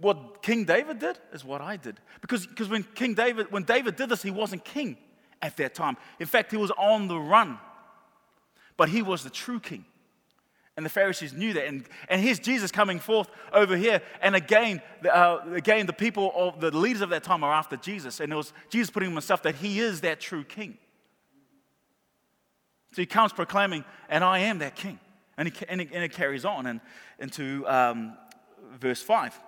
what 0.00 0.42
King 0.42 0.64
David 0.64 0.98
did 0.98 1.18
is 1.32 1.44
what 1.44 1.60
I 1.60 1.76
did. 1.76 1.96
Because, 2.20 2.46
because 2.46 2.68
when 2.68 2.82
King 2.94 3.14
David, 3.14 3.50
when 3.50 3.64
David 3.64 3.96
did 3.96 4.08
this, 4.08 4.22
he 4.22 4.30
wasn't 4.30 4.64
king 4.64 4.96
at 5.42 5.56
that 5.58 5.74
time. 5.74 5.96
In 6.18 6.26
fact, 6.26 6.50
he 6.50 6.56
was 6.56 6.70
on 6.72 7.08
the 7.08 7.18
run. 7.18 7.58
But 8.76 8.88
he 8.88 9.02
was 9.02 9.22
the 9.22 9.30
true 9.30 9.60
king. 9.60 9.84
And 10.76 10.86
the 10.86 10.90
Pharisees 10.90 11.34
knew 11.34 11.52
that. 11.52 11.66
And, 11.66 11.84
and 12.08 12.22
here's 12.22 12.38
Jesus 12.38 12.70
coming 12.70 12.98
forth 12.98 13.28
over 13.52 13.76
here. 13.76 14.00
And 14.22 14.34
again, 14.34 14.80
uh, 15.10 15.40
again, 15.52 15.84
the 15.86 15.92
people, 15.92 16.32
of, 16.34 16.60
the 16.60 16.70
leaders 16.70 17.02
of 17.02 17.10
that 17.10 17.22
time 17.22 17.44
are 17.44 17.52
after 17.52 17.76
Jesus. 17.76 18.20
And 18.20 18.32
it 18.32 18.36
was 18.36 18.54
Jesus 18.70 18.90
putting 18.90 19.10
himself 19.10 19.42
that 19.42 19.56
he 19.56 19.80
is 19.80 20.00
that 20.00 20.20
true 20.20 20.44
king. 20.44 20.78
So 22.92 23.02
he 23.02 23.06
comes 23.06 23.32
proclaiming, 23.32 23.84
and 24.08 24.24
I 24.24 24.40
am 24.40 24.58
that 24.58 24.74
king. 24.74 24.98
And, 25.36 25.48
he, 25.48 25.66
and, 25.68 25.80
it, 25.80 25.90
and 25.92 26.02
it 26.02 26.12
carries 26.12 26.44
on 26.44 26.66
and, 26.66 26.80
into 27.18 27.68
um, 27.68 28.16
verse 28.78 29.02
5. 29.02 29.38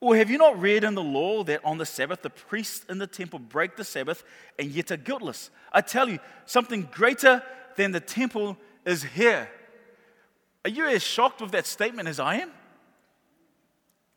Or 0.00 0.16
have 0.16 0.30
you 0.30 0.38
not 0.38 0.58
read 0.58 0.82
in 0.82 0.94
the 0.94 1.02
law 1.02 1.44
that 1.44 1.60
on 1.62 1.76
the 1.76 1.84
Sabbath 1.84 2.22
the 2.22 2.30
priests 2.30 2.86
in 2.88 2.98
the 2.98 3.06
temple 3.06 3.38
break 3.38 3.76
the 3.76 3.84
Sabbath 3.84 4.24
and 4.58 4.70
yet 4.70 4.90
are 4.90 4.96
guiltless? 4.96 5.50
I 5.72 5.82
tell 5.82 6.08
you, 6.08 6.18
something 6.46 6.88
greater 6.90 7.42
than 7.76 7.92
the 7.92 8.00
temple 8.00 8.56
is 8.86 9.02
here. 9.02 9.48
Are 10.64 10.70
you 10.70 10.86
as 10.86 11.02
shocked 11.02 11.42
with 11.42 11.52
that 11.52 11.66
statement 11.66 12.08
as 12.08 12.18
I 12.18 12.36
am? 12.36 12.50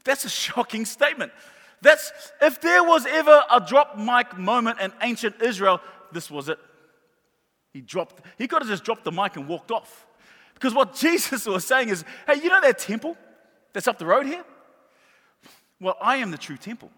That's 0.06 0.24
a 0.24 0.30
shocking 0.30 0.86
statement. 0.86 1.34
That's 1.82 2.14
if 2.42 2.62
there 2.62 2.84
was 2.84 3.06
ever 3.06 3.44
a 3.52 3.60
drop 3.60 3.98
mic 3.98 4.38
moment 4.38 4.80
in 4.80 4.94
ancient 5.02 5.42
Israel, 5.42 5.82
this 6.14 6.32
was 6.32 6.48
it. 6.48 6.60
He 7.74 7.82
dropped, 7.82 8.26
he 8.38 8.48
could 8.48 8.62
have 8.62 8.70
just 8.70 8.86
dropped 8.86 9.04
the 9.04 9.12
mic 9.12 9.36
and 9.36 9.50
walked 9.50 9.72
off. 9.72 10.06
Because 10.54 10.74
what 10.74 10.96
Jesus 10.96 11.46
was 11.46 11.66
saying 11.66 11.90
is, 11.90 12.06
hey, 12.26 12.36
you 12.36 12.48
know 12.48 12.62
that 12.62 12.80
temple 12.80 13.18
that's 13.74 13.88
up 13.88 13.98
the 13.98 14.06
road 14.06 14.26
here? 14.26 14.46
Well, 15.80 15.98
I 16.02 16.18
am 16.18 16.32
the 16.32 16.38
true 16.38 16.58
temple. 16.58 16.92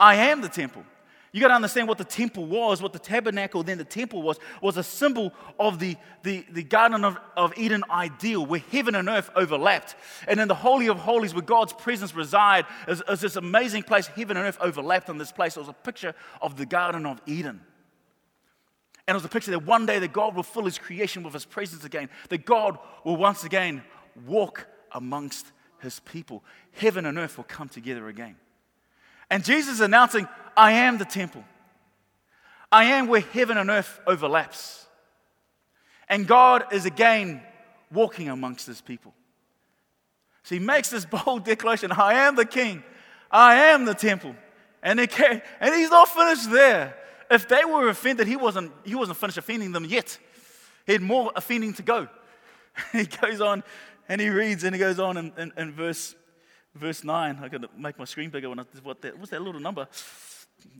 I 0.00 0.14
am 0.16 0.40
the 0.40 0.48
temple. 0.48 0.84
You 1.30 1.42
got 1.42 1.48
to 1.48 1.54
understand 1.54 1.88
what 1.88 1.98
the 1.98 2.04
temple 2.04 2.46
was, 2.46 2.80
what 2.80 2.94
the 2.94 2.98
tabernacle, 2.98 3.62
then 3.62 3.76
the 3.76 3.84
temple 3.84 4.22
was, 4.22 4.38
was 4.62 4.78
a 4.78 4.82
symbol 4.82 5.32
of 5.58 5.78
the, 5.78 5.96
the, 6.22 6.46
the 6.50 6.62
Garden 6.62 7.04
of, 7.04 7.18
of 7.36 7.52
Eden 7.58 7.84
ideal 7.90 8.46
where 8.46 8.60
heaven 8.72 8.94
and 8.94 9.08
earth 9.10 9.28
overlapped. 9.36 9.94
And 10.26 10.40
in 10.40 10.48
the 10.48 10.54
Holy 10.54 10.88
of 10.88 10.98
Holies, 10.98 11.34
where 11.34 11.42
God's 11.42 11.74
presence 11.74 12.14
reside, 12.14 12.64
is, 12.86 13.02
is 13.08 13.20
this 13.20 13.36
amazing 13.36 13.82
place, 13.82 14.06
heaven 14.06 14.38
and 14.38 14.46
earth 14.46 14.56
overlapped 14.60 15.10
in 15.10 15.18
this 15.18 15.30
place. 15.30 15.56
It 15.56 15.60
was 15.60 15.68
a 15.68 15.74
picture 15.74 16.14
of 16.40 16.56
the 16.56 16.64
Garden 16.64 17.04
of 17.04 17.20
Eden. 17.26 17.60
And 19.06 19.14
it 19.14 19.18
was 19.18 19.24
a 19.24 19.28
picture 19.28 19.50
that 19.50 19.66
one 19.66 19.84
day 19.84 19.98
that 19.98 20.12
God 20.12 20.34
will 20.34 20.42
fill 20.42 20.64
his 20.64 20.78
creation 20.78 21.22
with 21.22 21.34
his 21.34 21.44
presence 21.44 21.84
again, 21.84 22.08
that 22.30 22.46
God 22.46 22.78
will 23.04 23.16
once 23.16 23.44
again 23.44 23.82
walk 24.26 24.66
amongst 24.92 25.46
his 25.80 26.00
people. 26.00 26.44
Heaven 26.72 27.06
and 27.06 27.18
earth 27.18 27.36
will 27.36 27.44
come 27.44 27.68
together 27.68 28.08
again. 28.08 28.36
And 29.30 29.44
Jesus 29.44 29.74
is 29.74 29.80
announcing, 29.80 30.26
I 30.56 30.72
am 30.72 30.98
the 30.98 31.04
temple. 31.04 31.44
I 32.70 32.84
am 32.84 33.06
where 33.06 33.20
heaven 33.20 33.56
and 33.56 33.70
earth 33.70 34.00
overlaps. 34.06 34.86
And 36.08 36.26
God 36.26 36.72
is 36.72 36.86
again 36.86 37.42
walking 37.92 38.28
amongst 38.28 38.66
his 38.66 38.80
people. 38.80 39.14
So 40.42 40.54
he 40.54 40.58
makes 40.60 40.90
this 40.90 41.04
bold 41.24 41.44
declaration 41.44 41.92
I 41.92 42.14
am 42.26 42.36
the 42.36 42.44
king, 42.44 42.82
I 43.30 43.56
am 43.66 43.84
the 43.84 43.94
temple. 43.94 44.34
And, 44.82 45.00
and 45.00 45.74
he's 45.74 45.90
not 45.90 46.08
finished 46.08 46.50
there. 46.52 46.96
If 47.30 47.48
they 47.48 47.64
were 47.64 47.88
offended, 47.88 48.26
he 48.26 48.36
wasn't, 48.36 48.72
he 48.84 48.94
wasn't 48.94 49.18
finished 49.18 49.36
offending 49.36 49.72
them 49.72 49.84
yet. 49.84 50.16
He 50.86 50.92
had 50.92 51.02
more 51.02 51.32
offending 51.34 51.74
to 51.74 51.82
go. 51.82 52.08
he 52.92 53.04
goes 53.04 53.40
on 53.40 53.62
and 54.08 54.20
he 54.20 54.30
reads 54.30 54.64
and 54.64 54.74
he 54.74 54.78
goes 54.78 54.98
on 54.98 55.16
in, 55.16 55.32
in, 55.36 55.52
in 55.56 55.72
verse, 55.72 56.14
verse 56.74 57.04
9. 57.04 57.38
I 57.42 57.48
got 57.48 57.62
to 57.62 57.68
make 57.76 57.98
my 57.98 58.04
screen 58.04 58.30
bigger 58.30 58.48
when 58.48 58.60
I, 58.60 58.64
what 58.82 59.02
that, 59.02 59.18
what's 59.18 59.30
that 59.30 59.42
little 59.42 59.60
number? 59.60 59.86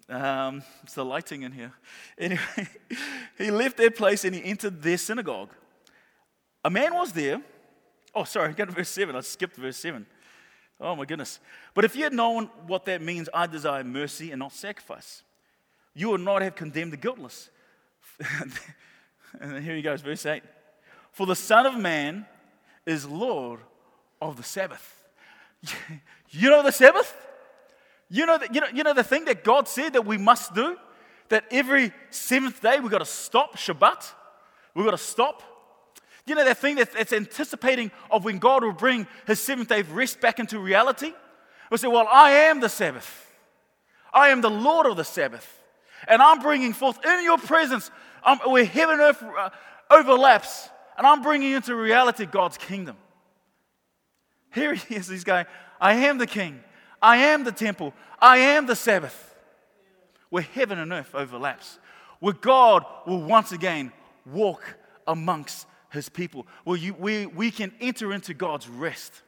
Um, 0.08 0.62
it's 0.82 0.94
the 0.94 1.04
lighting 1.04 1.42
in 1.42 1.52
here. 1.52 1.72
Anyway, 2.18 2.40
he 3.38 3.50
left 3.50 3.76
their 3.76 3.90
place 3.90 4.24
and 4.24 4.34
he 4.34 4.42
entered 4.44 4.82
their 4.82 4.96
synagogue. 4.96 5.50
A 6.64 6.70
man 6.70 6.94
was 6.94 7.12
there. 7.12 7.42
Oh, 8.14 8.24
sorry, 8.24 8.52
go 8.54 8.64
to 8.64 8.72
verse 8.72 8.88
7. 8.88 9.14
I 9.14 9.20
skipped 9.20 9.56
verse 9.56 9.76
7. 9.76 10.06
Oh, 10.80 10.96
my 10.96 11.04
goodness. 11.04 11.40
But 11.74 11.84
if 11.84 11.94
you 11.96 12.04
had 12.04 12.12
known 12.12 12.46
what 12.66 12.84
that 12.86 13.02
means, 13.02 13.28
I 13.34 13.46
desire 13.46 13.84
mercy 13.84 14.30
and 14.30 14.38
not 14.38 14.52
sacrifice, 14.52 15.22
you 15.94 16.10
would 16.10 16.20
not 16.20 16.40
have 16.42 16.54
condemned 16.54 16.92
the 16.92 16.96
guiltless. 16.96 17.50
and 19.40 19.64
here 19.64 19.76
he 19.76 19.82
goes, 19.82 20.00
verse 20.00 20.24
8. 20.24 20.42
For 21.12 21.26
the 21.26 21.36
Son 21.36 21.66
of 21.66 21.76
Man 21.76 22.26
is 22.88 23.06
Lord 23.06 23.60
of 24.20 24.36
the 24.36 24.42
Sabbath. 24.42 25.04
You 26.30 26.50
know 26.50 26.62
the 26.62 26.72
Sabbath? 26.72 27.16
You 28.10 28.26
know, 28.26 28.36
the, 28.36 28.48
you, 28.52 28.60
know, 28.60 28.66
you 28.74 28.84
know 28.84 28.92
the 28.92 29.02
thing 29.02 29.24
that 29.24 29.44
God 29.44 29.66
said 29.66 29.94
that 29.94 30.04
we 30.04 30.18
must 30.18 30.54
do? 30.54 30.76
That 31.30 31.44
every 31.50 31.90
seventh 32.10 32.60
day 32.60 32.80
we've 32.80 32.90
got 32.90 32.98
to 32.98 33.06
stop 33.06 33.56
Shabbat? 33.56 34.12
We've 34.74 34.84
got 34.84 34.90
to 34.90 34.98
stop. 34.98 35.42
You 36.26 36.34
know 36.34 36.44
that 36.44 36.58
thing 36.58 36.76
that's, 36.76 36.94
that's 36.94 37.14
anticipating 37.14 37.90
of 38.10 38.26
when 38.26 38.38
God 38.38 38.62
will 38.62 38.72
bring 38.72 39.06
his 39.26 39.40
seventh 39.40 39.68
day 39.68 39.80
rest 39.80 40.20
back 40.20 40.38
into 40.38 40.58
reality? 40.58 41.14
We 41.70 41.78
say, 41.78 41.88
Well, 41.88 42.06
I 42.10 42.30
am 42.30 42.60
the 42.60 42.68
Sabbath. 42.68 43.34
I 44.12 44.28
am 44.28 44.42
the 44.42 44.50
Lord 44.50 44.86
of 44.86 44.98
the 44.98 45.04
Sabbath. 45.04 45.62
And 46.06 46.20
I'm 46.20 46.40
bringing 46.40 46.74
forth 46.74 47.02
in 47.06 47.24
your 47.24 47.38
presence 47.38 47.90
um, 48.22 48.38
where 48.44 48.66
heaven 48.66 49.00
and 49.00 49.02
earth 49.02 49.22
uh, 49.22 49.48
overlaps 49.90 50.68
and 50.98 51.06
I'm 51.06 51.22
bringing 51.22 51.52
into 51.52 51.74
reality 51.76 52.26
God's 52.26 52.58
kingdom. 52.58 52.96
Here 54.52 54.74
he 54.74 54.96
is, 54.96 55.08
he's 55.08 55.24
going, 55.24 55.46
I 55.80 55.94
am 55.94 56.18
the 56.18 56.26
king, 56.26 56.60
I 57.00 57.18
am 57.18 57.44
the 57.44 57.52
temple, 57.52 57.94
I 58.18 58.38
am 58.38 58.66
the 58.66 58.74
Sabbath. 58.74 59.24
Where 60.30 60.42
heaven 60.42 60.78
and 60.78 60.92
earth 60.92 61.14
overlaps, 61.14 61.78
where 62.18 62.34
God 62.34 62.84
will 63.06 63.22
once 63.22 63.52
again 63.52 63.92
walk 64.26 64.76
amongst 65.06 65.66
his 65.90 66.08
people, 66.10 66.46
where 66.64 66.76
you, 66.76 66.92
we, 66.92 67.24
we 67.24 67.50
can 67.50 67.72
enter 67.80 68.12
into 68.12 68.34
God's 68.34 68.68
rest. 68.68 69.22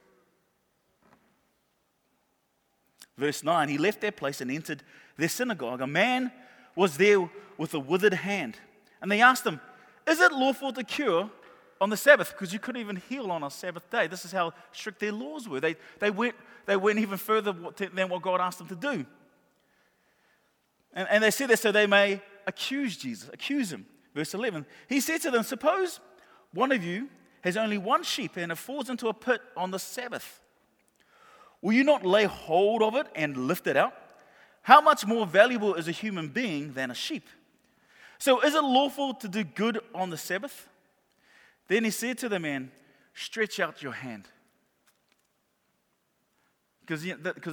Verse 3.17 3.43
9 3.43 3.69
He 3.69 3.77
left 3.77 4.01
their 4.01 4.11
place 4.11 4.41
and 4.41 4.51
entered 4.51 4.83
their 5.17 5.29
synagogue. 5.29 5.81
A 5.81 5.87
man 5.87 6.31
was 6.75 6.97
there 6.97 7.29
with 7.57 7.73
a 7.73 7.79
withered 7.79 8.13
hand. 8.13 8.57
And 9.01 9.11
they 9.11 9.21
asked 9.21 9.45
him, 9.45 9.59
Is 10.07 10.19
it 10.19 10.31
lawful 10.31 10.73
to 10.73 10.83
cure 10.83 11.31
on 11.81 11.89
the 11.89 11.97
Sabbath 11.97 12.31
because 12.31 12.53
you 12.53 12.59
couldn't 12.59 12.79
even 12.79 12.97
heal 13.09 13.31
on 13.31 13.43
a 13.43 13.49
Sabbath 13.49 13.89
day. 13.89 14.05
This 14.05 14.23
is 14.23 14.31
how 14.31 14.53
strict 14.71 14.99
their 14.99 15.11
laws 15.11 15.49
were. 15.49 15.59
They, 15.59 15.75
they, 15.99 16.11
went, 16.11 16.35
they 16.67 16.77
went 16.77 16.99
even 16.99 17.17
further 17.17 17.53
than 17.93 18.07
what 18.07 18.21
God 18.21 18.39
asked 18.39 18.59
them 18.59 18.67
to 18.67 18.75
do. 18.75 19.05
And, 20.93 21.07
and 21.09 21.23
they 21.23 21.31
said 21.31 21.49
that 21.49 21.57
so 21.57 21.71
they 21.71 21.87
may 21.87 22.21
accuse 22.45 22.95
Jesus, 22.95 23.29
accuse 23.33 23.73
him. 23.73 23.87
Verse 24.13 24.33
11. 24.33 24.65
He 24.87 24.99
said 24.99 25.21
to 25.21 25.31
them, 25.31 25.41
Suppose 25.41 25.99
one 26.53 26.71
of 26.71 26.83
you 26.83 27.09
has 27.43 27.57
only 27.57 27.79
one 27.79 28.03
sheep 28.03 28.37
and 28.37 28.51
it 28.51 28.57
falls 28.57 28.89
into 28.89 29.07
a 29.07 29.13
pit 29.13 29.41
on 29.57 29.71
the 29.71 29.79
Sabbath. 29.79 30.39
Will 31.63 31.73
you 31.73 31.83
not 31.83 32.05
lay 32.05 32.25
hold 32.25 32.83
of 32.83 32.95
it 32.95 33.07
and 33.15 33.47
lift 33.47 33.65
it 33.65 33.75
out? 33.75 33.93
How 34.61 34.81
much 34.81 35.07
more 35.07 35.25
valuable 35.25 35.73
is 35.73 35.87
a 35.87 35.91
human 35.91 36.27
being 36.27 36.73
than 36.73 36.91
a 36.91 36.95
sheep? 36.95 37.27
So, 38.19 38.41
is 38.41 38.53
it 38.53 38.63
lawful 38.63 39.15
to 39.15 39.27
do 39.27 39.43
good 39.43 39.79
on 39.95 40.11
the 40.11 40.17
Sabbath? 40.17 40.69
Then 41.71 41.85
he 41.85 41.89
said 41.89 42.17
to 42.17 42.27
the 42.27 42.37
man, 42.37 42.69
Stretch 43.13 43.61
out 43.61 43.81
your 43.81 43.93
hand. 43.93 44.27
Because, 46.85 47.05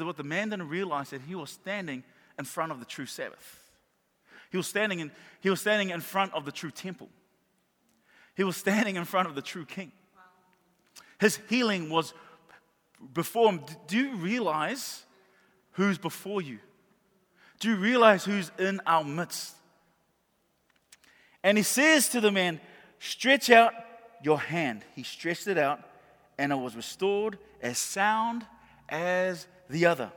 what 0.02 0.16
the 0.16 0.24
man 0.24 0.48
didn't 0.48 0.68
realize 0.68 1.10
that 1.10 1.20
he 1.20 1.36
was 1.36 1.50
standing 1.50 2.02
in 2.36 2.44
front 2.44 2.72
of 2.72 2.80
the 2.80 2.84
true 2.84 3.06
Sabbath. 3.06 3.70
He 4.50 4.56
was 4.56 4.66
standing 4.66 4.98
in, 4.98 5.12
he 5.40 5.50
was 5.50 5.60
standing 5.60 5.90
in 5.90 6.00
front 6.00 6.34
of 6.34 6.44
the 6.44 6.50
true 6.50 6.72
temple. 6.72 7.08
He 8.34 8.42
was 8.42 8.56
standing 8.56 8.96
in 8.96 9.04
front 9.04 9.28
of 9.28 9.36
the 9.36 9.42
true 9.42 9.64
king. 9.64 9.92
His 11.20 11.38
healing 11.48 11.88
was 11.88 12.12
before 13.14 13.52
him. 13.52 13.60
Do 13.86 13.98
you 13.98 14.16
realize 14.16 15.04
who's 15.72 15.96
before 15.96 16.42
you? 16.42 16.58
Do 17.60 17.68
you 17.68 17.76
realize 17.76 18.24
who's 18.24 18.50
in 18.58 18.80
our 18.84 19.04
midst? 19.04 19.54
And 21.44 21.56
he 21.56 21.62
says 21.62 22.08
to 22.08 22.20
the 22.20 22.32
man, 22.32 22.60
Stretch 22.98 23.50
out 23.50 23.72
your 24.22 24.38
hand. 24.38 24.84
He 24.94 25.02
stretched 25.02 25.46
it 25.46 25.58
out, 25.58 25.80
and 26.38 26.52
it 26.52 26.56
was 26.56 26.76
restored 26.76 27.38
as 27.60 27.78
sound 27.78 28.46
as 28.88 29.46
the 29.68 29.86
other. 29.86 30.10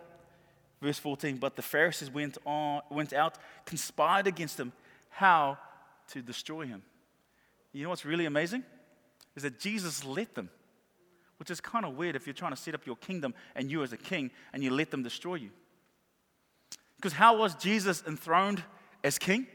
Verse 0.81 0.97
14, 0.97 1.37
but 1.37 1.55
the 1.55 1.61
Pharisees 1.61 2.09
went, 2.09 2.37
on, 2.45 2.81
went 2.89 3.13
out, 3.13 3.37
conspired 3.65 4.25
against 4.25 4.59
him, 4.59 4.73
how 5.09 5.57
to 6.07 6.21
destroy 6.21 6.65
him. 6.65 6.81
You 7.71 7.83
know 7.83 7.89
what's 7.89 8.05
really 8.05 8.25
amazing? 8.25 8.63
Is 9.35 9.43
that 9.43 9.59
Jesus 9.59 10.03
let 10.03 10.33
them, 10.33 10.49
which 11.37 11.51
is 11.51 11.61
kind 11.61 11.85
of 11.85 11.95
weird 11.95 12.15
if 12.15 12.25
you're 12.25 12.33
trying 12.33 12.51
to 12.51 12.57
set 12.57 12.73
up 12.73 12.85
your 12.85 12.95
kingdom 12.97 13.33
and 13.55 13.69
you 13.69 13.83
as 13.83 13.93
a 13.93 13.97
king 13.97 14.31
and 14.53 14.63
you 14.63 14.71
let 14.71 14.91
them 14.91 15.03
destroy 15.03 15.35
you. 15.35 15.49
Because 16.95 17.13
how 17.13 17.37
was 17.37 17.55
Jesus 17.55 18.03
enthroned 18.05 18.63
as 19.03 19.17
king? 19.17 19.47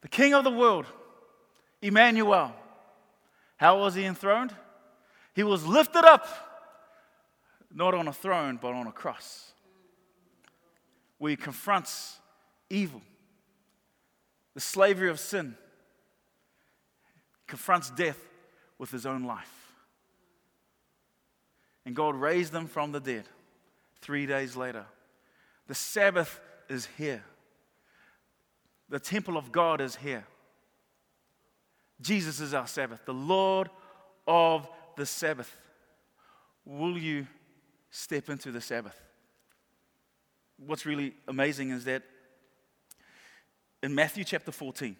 The 0.00 0.08
king 0.08 0.34
of 0.34 0.44
the 0.44 0.50
world, 0.50 0.86
Emmanuel, 1.80 2.54
how 3.64 3.78
was 3.78 3.94
he 3.94 4.04
enthroned? 4.04 4.54
He 5.34 5.42
was 5.42 5.64
lifted 5.64 6.04
up, 6.04 6.28
not 7.74 7.94
on 7.94 8.08
a 8.08 8.12
throne, 8.12 8.58
but 8.60 8.74
on 8.74 8.86
a 8.86 8.92
cross, 8.92 9.52
where 11.16 11.30
he 11.30 11.36
confronts 11.36 12.18
evil, 12.68 13.00
the 14.52 14.60
slavery 14.60 15.08
of 15.08 15.18
sin, 15.18 15.54
confronts 17.46 17.88
death 17.88 18.18
with 18.76 18.90
his 18.90 19.06
own 19.06 19.24
life. 19.24 19.72
And 21.86 21.96
God 21.96 22.16
raised 22.16 22.52
them 22.52 22.66
from 22.66 22.92
the 22.92 23.00
dead 23.00 23.24
three 24.02 24.26
days 24.26 24.56
later. 24.56 24.84
The 25.68 25.74
Sabbath 25.74 26.38
is 26.68 26.86
here. 26.98 27.24
The 28.90 29.00
temple 29.00 29.38
of 29.38 29.52
God 29.52 29.80
is 29.80 29.96
here. 29.96 30.26
Jesus 32.00 32.40
is 32.40 32.54
our 32.54 32.66
Sabbath, 32.66 33.04
the 33.04 33.14
Lord 33.14 33.70
of 34.26 34.68
the 34.96 35.06
Sabbath. 35.06 35.54
Will 36.64 36.98
you 36.98 37.26
step 37.90 38.28
into 38.28 38.50
the 38.50 38.60
Sabbath? 38.60 39.00
what's 40.58 40.86
really 40.86 41.14
amazing 41.28 41.70
is 41.70 41.84
that 41.84 42.02
in 43.82 43.94
Matthew 43.94 44.24
chapter 44.24 44.52
14, 44.52 44.96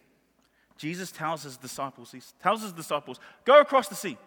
Jesus 0.76 1.10
tells 1.12 1.44
his 1.44 1.56
disciples, 1.56 2.12
he 2.12 2.20
tells 2.42 2.62
his 2.62 2.72
disciples, 2.72 3.20
go 3.44 3.60
across 3.60 3.88
the 3.88 3.94
sea. 3.94 4.18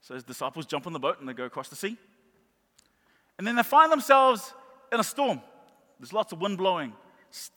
So 0.00 0.14
his 0.14 0.24
disciples 0.24 0.66
jump 0.66 0.86
on 0.86 0.92
the 0.92 0.98
boat 0.98 1.18
and 1.20 1.28
they 1.28 1.32
go 1.32 1.44
across 1.44 1.68
the 1.68 1.76
sea. 1.76 1.96
And 3.38 3.46
then 3.46 3.56
they 3.56 3.62
find 3.62 3.90
themselves 3.90 4.52
in 4.92 5.00
a 5.00 5.04
storm. 5.04 5.40
There's 5.98 6.12
lots 6.12 6.32
of 6.32 6.40
wind 6.40 6.58
blowing. 6.58 6.92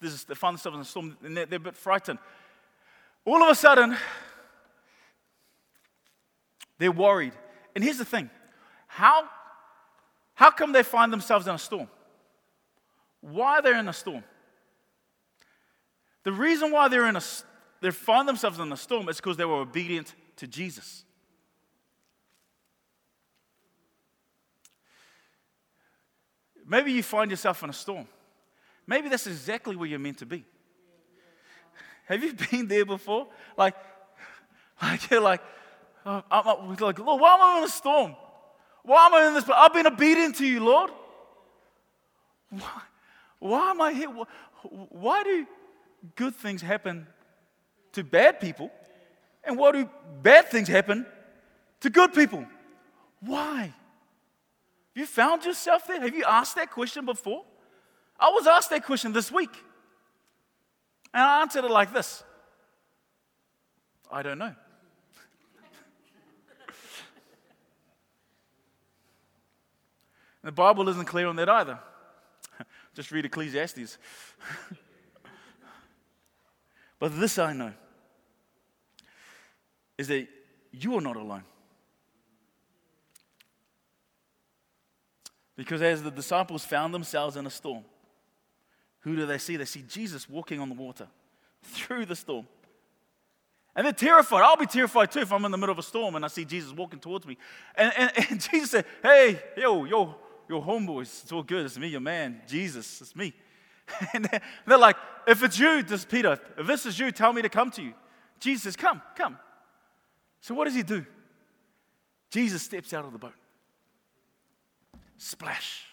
They 0.02 0.36
find 0.36 0.56
themselves 0.56 0.76
in 0.76 0.82
a 0.82 0.86
storm 0.86 1.18
and 1.24 1.36
they're 1.36 1.48
a 1.54 1.60
bit 1.60 1.76
frightened. 1.76 2.20
All 3.30 3.44
of 3.44 3.50
a 3.50 3.54
sudden, 3.54 3.96
they're 6.80 6.92
worried. 6.92 7.34
And 7.76 7.84
here's 7.84 8.00
the 8.00 8.06
thing 8.06 8.28
how, 8.88 9.30
how 10.34 10.50
come 10.50 10.72
they 10.72 10.82
find 10.82 11.14
themselves 11.14 11.46
in 11.46 11.54
a 11.54 11.60
storm? 11.60 11.88
Why 13.22 13.60
are 13.60 13.62
they're 13.62 13.78
in 13.78 13.88
a 13.88 13.94
storm? 13.94 14.24
The 16.24 16.32
reason 16.32 16.72
why 16.72 16.88
they're 16.88 17.06
in 17.06 17.18
a, 17.18 17.22
they 17.82 17.92
find 17.92 18.28
themselves 18.28 18.58
in 18.58 18.72
a 18.72 18.78
storm 18.78 19.08
is 19.10 19.18
because 19.18 19.38
they 19.38 19.46
were 19.46 19.62
obedient 19.62 20.16
to 20.38 20.48
Jesus. 20.48 21.06
Maybe 26.68 26.94
you 26.94 27.04
find 27.04 27.30
yourself 27.30 27.62
in 27.62 27.70
a 27.70 27.74
storm. 27.74 28.08
Maybe 28.88 29.08
that's 29.08 29.28
exactly 29.28 29.76
where 29.76 29.88
you're 29.88 30.00
meant 30.00 30.18
to 30.18 30.26
be. 30.26 30.46
Have 32.10 32.24
you 32.24 32.34
been 32.52 32.68
there 32.68 32.86
before? 32.86 33.28
Like, 33.56 33.76
like 34.82 35.10
you're 35.10 35.22
like, 35.22 35.42
oh, 36.06 36.24
I'm, 36.30 36.48
I'm 36.48 36.76
like, 36.76 37.00
Lord, 37.00 37.22
why 37.22 37.36
am 37.36 37.42
I 37.42 37.58
in 37.60 37.64
a 37.64 37.70
storm? 37.70 38.16
Why 38.84 39.06
am 39.06 39.14
I 39.14 39.28
in 39.28 39.34
this? 39.36 39.44
But 39.44 39.56
I've 39.56 39.74
been 39.74 39.88
obedient 39.88 40.36
to 40.38 40.46
you, 40.46 40.64
Lord. 40.64 40.92
Why, 42.50 42.82
why 43.38 43.72
am 43.72 43.82
I 43.82 43.94
here? 43.94 44.10
Why 44.64 45.24
do 45.24 45.46
good 46.16 46.36
things 46.36 46.62
happen 46.62 47.08
to 47.94 48.04
bad 48.04 48.40
people? 48.40 48.72
And 49.44 49.58
why 49.58 49.72
do 49.72 49.90
bad 50.22 50.50
things 50.50 50.68
happen 50.68 51.06
to 51.82 51.90
good 51.90 52.14
people? 52.14 52.46
Why? 53.22 53.62
Have 53.62 53.74
you 54.96 55.06
found 55.06 55.46
yourself 55.46 55.88
there? 55.88 56.02
Have 56.02 56.16
you 56.16 56.24
asked 56.26 56.56
that 56.56 56.72
question 56.72 57.06
before? 57.06 57.44
I 58.20 58.30
was 58.30 58.48
asked 58.48 58.70
that 58.72 58.84
question 58.86 59.14
this 59.14 59.32
week. 59.32 59.52
And 61.14 61.24
I 61.24 61.42
answered 61.42 61.66
it 61.66 61.72
like 61.72 61.94
this 61.94 62.24
I 64.12 64.24
don't 64.24 64.40
know. 64.40 64.56
the 70.44 70.52
Bible 70.52 70.90
isn't 70.90 71.06
clear 71.06 71.28
on 71.28 71.36
that 71.36 71.48
either. 71.50 71.78
Just 72.96 73.12
read 73.12 73.26
Ecclesiastes. 73.26 74.00
but 77.00 77.20
this 77.20 77.38
I 77.38 77.54
know 77.54 77.74
is 79.98 80.08
that 80.08 80.28
you 80.72 80.98
are 80.98 81.02
not 81.02 81.18
alone. 81.18 81.44
Because 85.58 85.82
as 85.82 86.02
the 86.02 86.10
disciples 86.10 86.64
found 86.64 86.94
themselves 86.94 87.36
in 87.36 87.46
a 87.46 87.50
storm, 87.50 87.84
who 89.02 89.16
do 89.16 89.26
they 89.26 89.38
see? 89.38 89.56
They 89.56 89.66
see 89.66 89.84
Jesus 89.88 90.30
walking 90.30 90.60
on 90.60 90.70
the 90.70 90.76
water 90.76 91.08
through 91.64 92.06
the 92.06 92.16
storm. 92.16 92.48
And 93.76 93.86
they're 93.86 93.94
terrified. 93.94 94.42
I'll 94.42 94.58
be 94.58 94.66
terrified 94.66 95.12
too 95.12 95.20
if 95.20 95.32
I'm 95.32 95.46
in 95.46 95.52
the 95.52 95.58
middle 95.58 95.72
of 95.72 95.80
a 95.80 95.84
storm 95.84 96.16
and 96.16 96.26
I 96.26 96.28
see 96.28 96.44
Jesus 96.44 96.74
walking 96.74 97.00
towards 97.00 97.26
me. 97.26 97.38
And, 97.76 97.94
and, 97.96 98.12
and 98.30 98.42
Jesus 98.52 98.72
said, 98.72 98.86
Hey, 99.02 99.42
yo, 99.56 99.86
yo, 99.86 100.16
yo, 100.50 100.62
homeboys, 100.62 101.24
it's 101.24 101.32
all 101.32 101.44
good. 101.44 101.66
It's 101.66 101.78
me, 101.78 101.88
your 101.88 102.02
man, 102.02 102.42
Jesus, 102.48 103.02
it's 103.02 103.16
me. 103.16 103.34
And 104.14 104.30
they're 104.68 104.78
like, 104.78 104.98
If 105.28 105.44
it's 105.44 105.58
you, 105.58 105.82
this 105.84 106.06
Peter, 106.06 106.40
if 106.58 106.68
this 106.68 106.86
is 106.86 107.00
you, 107.00 107.12
tell 107.12 107.32
me 107.32 107.42
to 107.42 107.50
come 107.50 107.72
to 107.72 107.82
you. 107.82 107.94
Jesus 108.40 108.64
says, 108.64 108.76
Come, 108.76 109.02
come. 109.16 109.38
So 110.42 110.54
what 110.56 110.66
does 110.66 110.76
he 110.76 110.84
do? 110.84 111.06
Jesus 112.32 112.62
steps 112.62 112.94
out 112.94 113.06
of 113.06 113.12
the 113.12 113.18
boat. 113.18 113.34
Splash. 115.18 115.86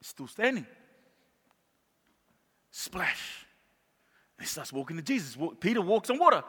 He's 0.00 0.08
still 0.08 0.26
standing. 0.26 0.66
Splash. 2.78 3.44
And 4.38 4.46
he 4.46 4.48
starts 4.48 4.72
walking 4.72 4.96
to 4.98 5.02
Jesus. 5.02 5.36
Peter 5.58 5.82
walks 5.82 6.10
on 6.10 6.18
water. 6.20 6.44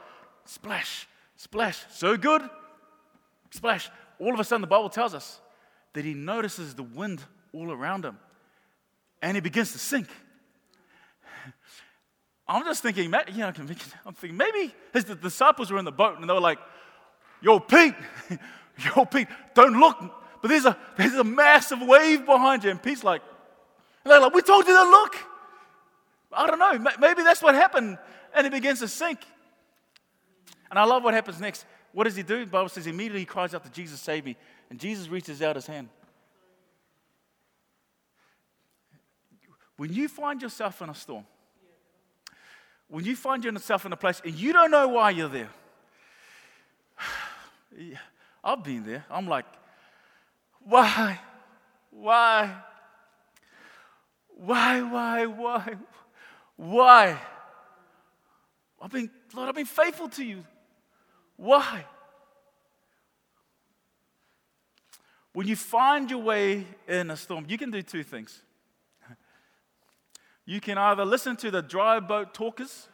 Splash. 0.45 1.07
Splash. 1.35 1.83
So 1.89 2.17
good. 2.17 2.47
Splash. 3.49 3.89
All 4.19 4.31
of 4.31 4.39
a 4.39 4.43
sudden, 4.43 4.61
the 4.61 4.67
Bible 4.67 4.89
tells 4.89 5.15
us 5.15 5.41
that 5.93 6.05
he 6.05 6.13
notices 6.13 6.75
the 6.75 6.83
wind 6.83 7.23
all 7.51 7.71
around 7.71 8.05
him 8.05 8.19
and 9.23 9.35
he 9.35 9.41
begins 9.41 9.71
to 9.71 9.79
sink. 9.79 10.07
I'm 12.47 12.63
just 12.63 12.83
thinking, 12.83 13.05
you 13.05 13.09
know, 13.09 13.51
I'm 14.05 14.13
thinking 14.13 14.37
maybe 14.37 14.71
his 14.93 15.05
disciples 15.05 15.71
were 15.71 15.79
in 15.79 15.85
the 15.85 15.91
boat 15.91 16.19
and 16.19 16.29
they 16.29 16.33
were 16.33 16.39
like, 16.39 16.59
Yo, 17.41 17.59
Pete, 17.59 17.95
yo, 18.95 19.05
Pete, 19.05 19.29
don't 19.55 19.79
look, 19.79 19.97
but 20.43 20.49
there's 20.49 20.65
a, 20.65 20.77
there's 20.95 21.15
a 21.15 21.23
massive 21.23 21.81
wave 21.81 22.23
behind 22.23 22.63
you. 22.63 22.69
And 22.69 22.83
Pete's 22.83 23.03
like, 23.03 23.23
and 24.03 24.11
they're 24.11 24.19
like, 24.19 24.33
we 24.33 24.43
told 24.43 24.67
you 24.67 24.75
to 24.75 24.89
look. 24.91 25.15
I 26.31 26.47
don't 26.47 26.59
know. 26.59 26.91
Maybe 26.99 27.23
that's 27.23 27.41
what 27.41 27.55
happened. 27.55 27.97
And 28.33 28.45
he 28.45 28.51
begins 28.51 28.79
to 28.79 28.87
sink. 28.87 29.19
And 30.69 30.77
I 30.77 30.85
love 30.85 31.03
what 31.03 31.13
happens 31.13 31.39
next. 31.39 31.65
What 31.91 32.03
does 32.03 32.15
he 32.15 32.23
do? 32.23 32.41
The 32.41 32.51
Bible 32.51 32.69
says 32.69 32.85
immediately 32.85 33.21
he 33.21 33.25
cries 33.25 33.55
out 33.55 33.63
to 33.63 33.71
Jesus, 33.71 33.99
save 33.99 34.25
me. 34.25 34.37
And 34.69 34.79
Jesus 34.79 35.07
reaches 35.07 35.41
out 35.41 35.55
his 35.55 35.65
hand. 35.65 35.89
When 39.77 39.93
you 39.93 40.07
find 40.07 40.41
yourself 40.41 40.81
in 40.81 40.89
a 40.89 40.95
storm, 40.95 41.25
when 42.89 43.05
you 43.05 43.15
find 43.15 43.43
yourself 43.43 43.85
in 43.85 43.93
a 43.93 43.97
place 43.97 44.21
and 44.23 44.35
you 44.35 44.51
don't 44.51 44.71
know 44.71 44.87
why 44.89 45.11
you're 45.11 45.29
there, 45.29 45.49
I've 48.43 48.63
been 48.63 48.83
there. 48.83 49.05
I'm 49.09 49.27
like, 49.27 49.45
why? 50.59 51.19
Why? 51.91 52.55
Why, 54.35 54.81
why, 54.81 55.25
why? 55.25 55.75
Why? 56.59 57.17
I've 58.81 58.91
been, 58.91 59.09
Lord, 59.33 59.47
I've 59.47 59.55
been 59.55 59.65
faithful 59.65 60.09
to 60.09 60.25
you. 60.25 60.43
Why? 61.37 61.85
When 65.31 65.47
you 65.47 65.55
find 65.55 66.11
your 66.11 66.21
way 66.21 66.67
in 66.85 67.11
a 67.11 67.15
storm, 67.15 67.45
you 67.47 67.57
can 67.57 67.71
do 67.71 67.81
two 67.81 68.03
things. 68.03 68.41
You 70.45 70.59
can 70.59 70.77
either 70.77 71.05
listen 71.05 71.37
to 71.37 71.49
the 71.49 71.61
dry 71.61 72.01
boat 72.01 72.33
talkers, 72.33 72.89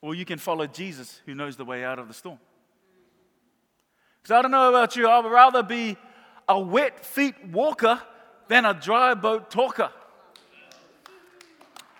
or 0.00 0.12
you 0.12 0.24
can 0.24 0.40
follow 0.40 0.66
Jesus 0.66 1.20
who 1.24 1.36
knows 1.36 1.56
the 1.56 1.64
way 1.64 1.84
out 1.84 2.00
of 2.00 2.08
the 2.08 2.14
storm. 2.14 2.40
Because 4.20 4.36
I 4.36 4.42
don't 4.42 4.50
know 4.50 4.70
about 4.70 4.96
you, 4.96 5.06
I 5.06 5.20
would 5.20 5.30
rather 5.30 5.62
be 5.62 5.96
a 6.48 6.58
wet 6.58 7.06
feet 7.06 7.46
walker 7.46 8.02
than 8.48 8.64
a 8.64 8.74
dry 8.74 9.14
boat 9.14 9.50
talker. 9.50 9.90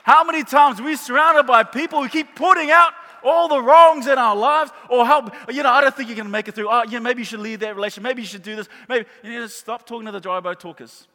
How 0.02 0.24
many 0.24 0.42
times 0.42 0.80
we 0.80 0.96
surrounded 0.96 1.46
by 1.46 1.62
people 1.62 2.02
who 2.02 2.08
keep 2.08 2.34
putting 2.34 2.70
out 2.70 2.92
all 3.22 3.48
the 3.48 3.60
wrongs 3.60 4.06
in 4.06 4.18
our 4.18 4.36
lives, 4.36 4.70
or 4.88 5.04
how 5.04 5.30
you 5.50 5.62
know 5.62 5.70
I 5.70 5.80
don't 5.80 5.94
think 5.94 6.08
you're 6.08 6.16
going 6.16 6.26
to 6.26 6.32
make 6.32 6.48
it 6.48 6.54
through. 6.54 6.68
Oh, 6.70 6.84
yeah, 6.88 6.98
maybe 6.98 7.20
you 7.20 7.24
should 7.24 7.40
leave 7.40 7.60
that 7.60 7.74
relationship. 7.74 8.04
Maybe 8.04 8.22
you 8.22 8.28
should 8.28 8.42
do 8.42 8.56
this. 8.56 8.68
Maybe 8.88 9.06
you 9.22 9.30
need 9.30 9.40
to 9.40 9.48
stop 9.48 9.86
talking 9.86 10.06
to 10.06 10.12
the 10.12 10.20
dry 10.20 10.40
boat 10.40 10.60
talkers 10.60 11.06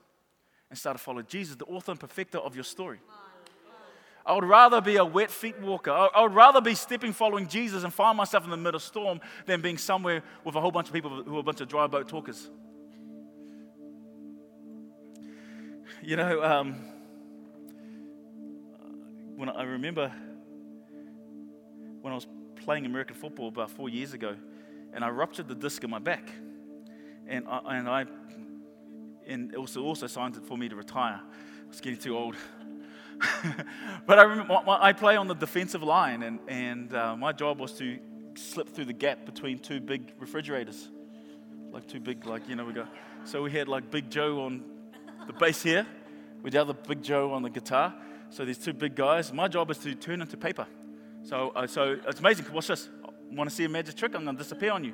and 0.70 0.78
start 0.78 0.98
to 0.98 1.04
follow 1.04 1.22
Jesus, 1.22 1.56
the 1.56 1.66
author 1.66 1.92
and 1.92 2.00
perfecter 2.00 2.40
of 2.40 2.56
your 2.56 2.64
story. 2.64 3.00
I 4.26 4.34
would 4.34 4.46
rather 4.46 4.80
be 4.80 4.96
a 4.96 5.06
wet 5.06 5.30
feet 5.30 5.60
walker. 5.60 5.92
I 5.92 6.22
would 6.22 6.34
rather 6.34 6.62
be 6.62 6.76
stepping 6.76 7.12
following 7.12 7.48
Jesus 7.48 7.84
and 7.84 7.94
find 7.94 8.18
myself 8.18 8.46
in 8.46 8.52
the 8.52 8.58
middle 8.58 8.78
of 8.78 8.84
storm 8.84 9.20
than 9.46 9.62
being 9.62 9.78
somewhere 9.78 10.24
with 10.46 10.56
a 10.56 10.62
whole 10.62 10.72
bunch 10.72 10.88
of 10.88 10.94
people 10.94 11.24
who 11.24 11.36
are 11.36 11.42
a 11.42 11.44
bunch 11.44 11.60
of 11.60 11.68
dry 11.68 11.88
boat 11.88 12.08
talkers. 12.08 12.50
You 16.02 16.16
know, 16.16 16.44
um, 16.44 16.76
when 19.36 19.50
I 19.50 19.64
remember 19.64 20.12
when 22.02 22.12
I 22.12 22.16
was 22.16 22.28
playing 22.56 22.86
American 22.86 23.16
football 23.16 23.48
about 23.48 23.70
four 23.72 23.90
years 23.90 24.14
ago, 24.14 24.36
and 24.94 25.04
I 25.04 25.10
ruptured 25.10 25.48
the 25.48 25.56
disc 25.56 25.84
in 25.84 25.90
my 25.90 26.00
back, 26.00 26.30
and 27.28 27.48
I, 27.48 27.78
and 27.78 27.90
I 27.90 28.06
and 29.28 29.56
also 29.56 29.84
also 29.84 30.08
signed 30.08 30.36
it 30.36 30.44
for 30.46 30.58
me 30.58 30.70
to 30.70 30.76
retire. 30.76 31.22
I 31.22 31.68
was 31.70 31.80
getting 31.82 32.00
too 32.00 32.18
old. 32.18 32.36
but 34.06 34.20
I 34.20 34.24
remember 34.24 34.60
I 34.68 34.94
play 34.94 35.16
on 35.16 35.28
the 35.28 35.36
defensive 35.36 35.84
line, 35.84 36.24
and, 36.24 36.40
and 36.48 36.94
uh, 36.94 37.16
my 37.16 37.32
job 37.32 37.60
was 37.60 37.74
to 37.74 38.00
slip 38.36 38.70
through 38.70 38.86
the 38.86 38.94
gap 38.94 39.26
between 39.26 39.60
two 39.60 39.80
big 39.80 40.12
refrigerators. 40.20 40.90
Like 41.72 41.88
two 41.88 42.00
big, 42.00 42.26
like, 42.26 42.48
you 42.50 42.56
know, 42.56 42.66
we 42.66 42.74
go. 42.74 42.88
So 43.24 43.42
we 43.42 43.52
had 43.52 43.68
like 43.68 43.90
Big 43.90 44.10
Joe 44.10 44.42
on 44.42 44.64
the 45.28 45.34
bass 45.34 45.64
here, 45.64 45.86
with 46.42 46.54
the 46.54 46.62
other 46.62 46.74
Big 46.74 47.02
Joe 47.02 47.32
on 47.34 47.42
the 47.42 47.50
guitar. 47.50 47.94
So 48.30 48.46
these 48.46 48.58
two 48.58 48.74
big 48.74 48.96
guys. 48.96 49.32
My 49.32 49.48
job 49.48 49.70
is 49.72 49.78
to 49.80 49.94
turn 49.96 50.22
into 50.22 50.38
paper. 50.38 50.68
So, 51.24 51.52
uh, 51.56 51.68
so 51.68 51.98
it's 52.08 52.20
amazing. 52.20 52.46
Watch 52.52 52.68
this. 52.68 52.90
Want 53.32 53.50
to 53.50 53.56
see 53.56 53.64
a 53.64 53.70
magic 53.70 53.96
trick? 53.96 54.16
I'm 54.16 54.24
going 54.24 54.36
to 54.36 54.44
disappear 54.44 54.72
on 54.72 54.84
you. 54.84 54.94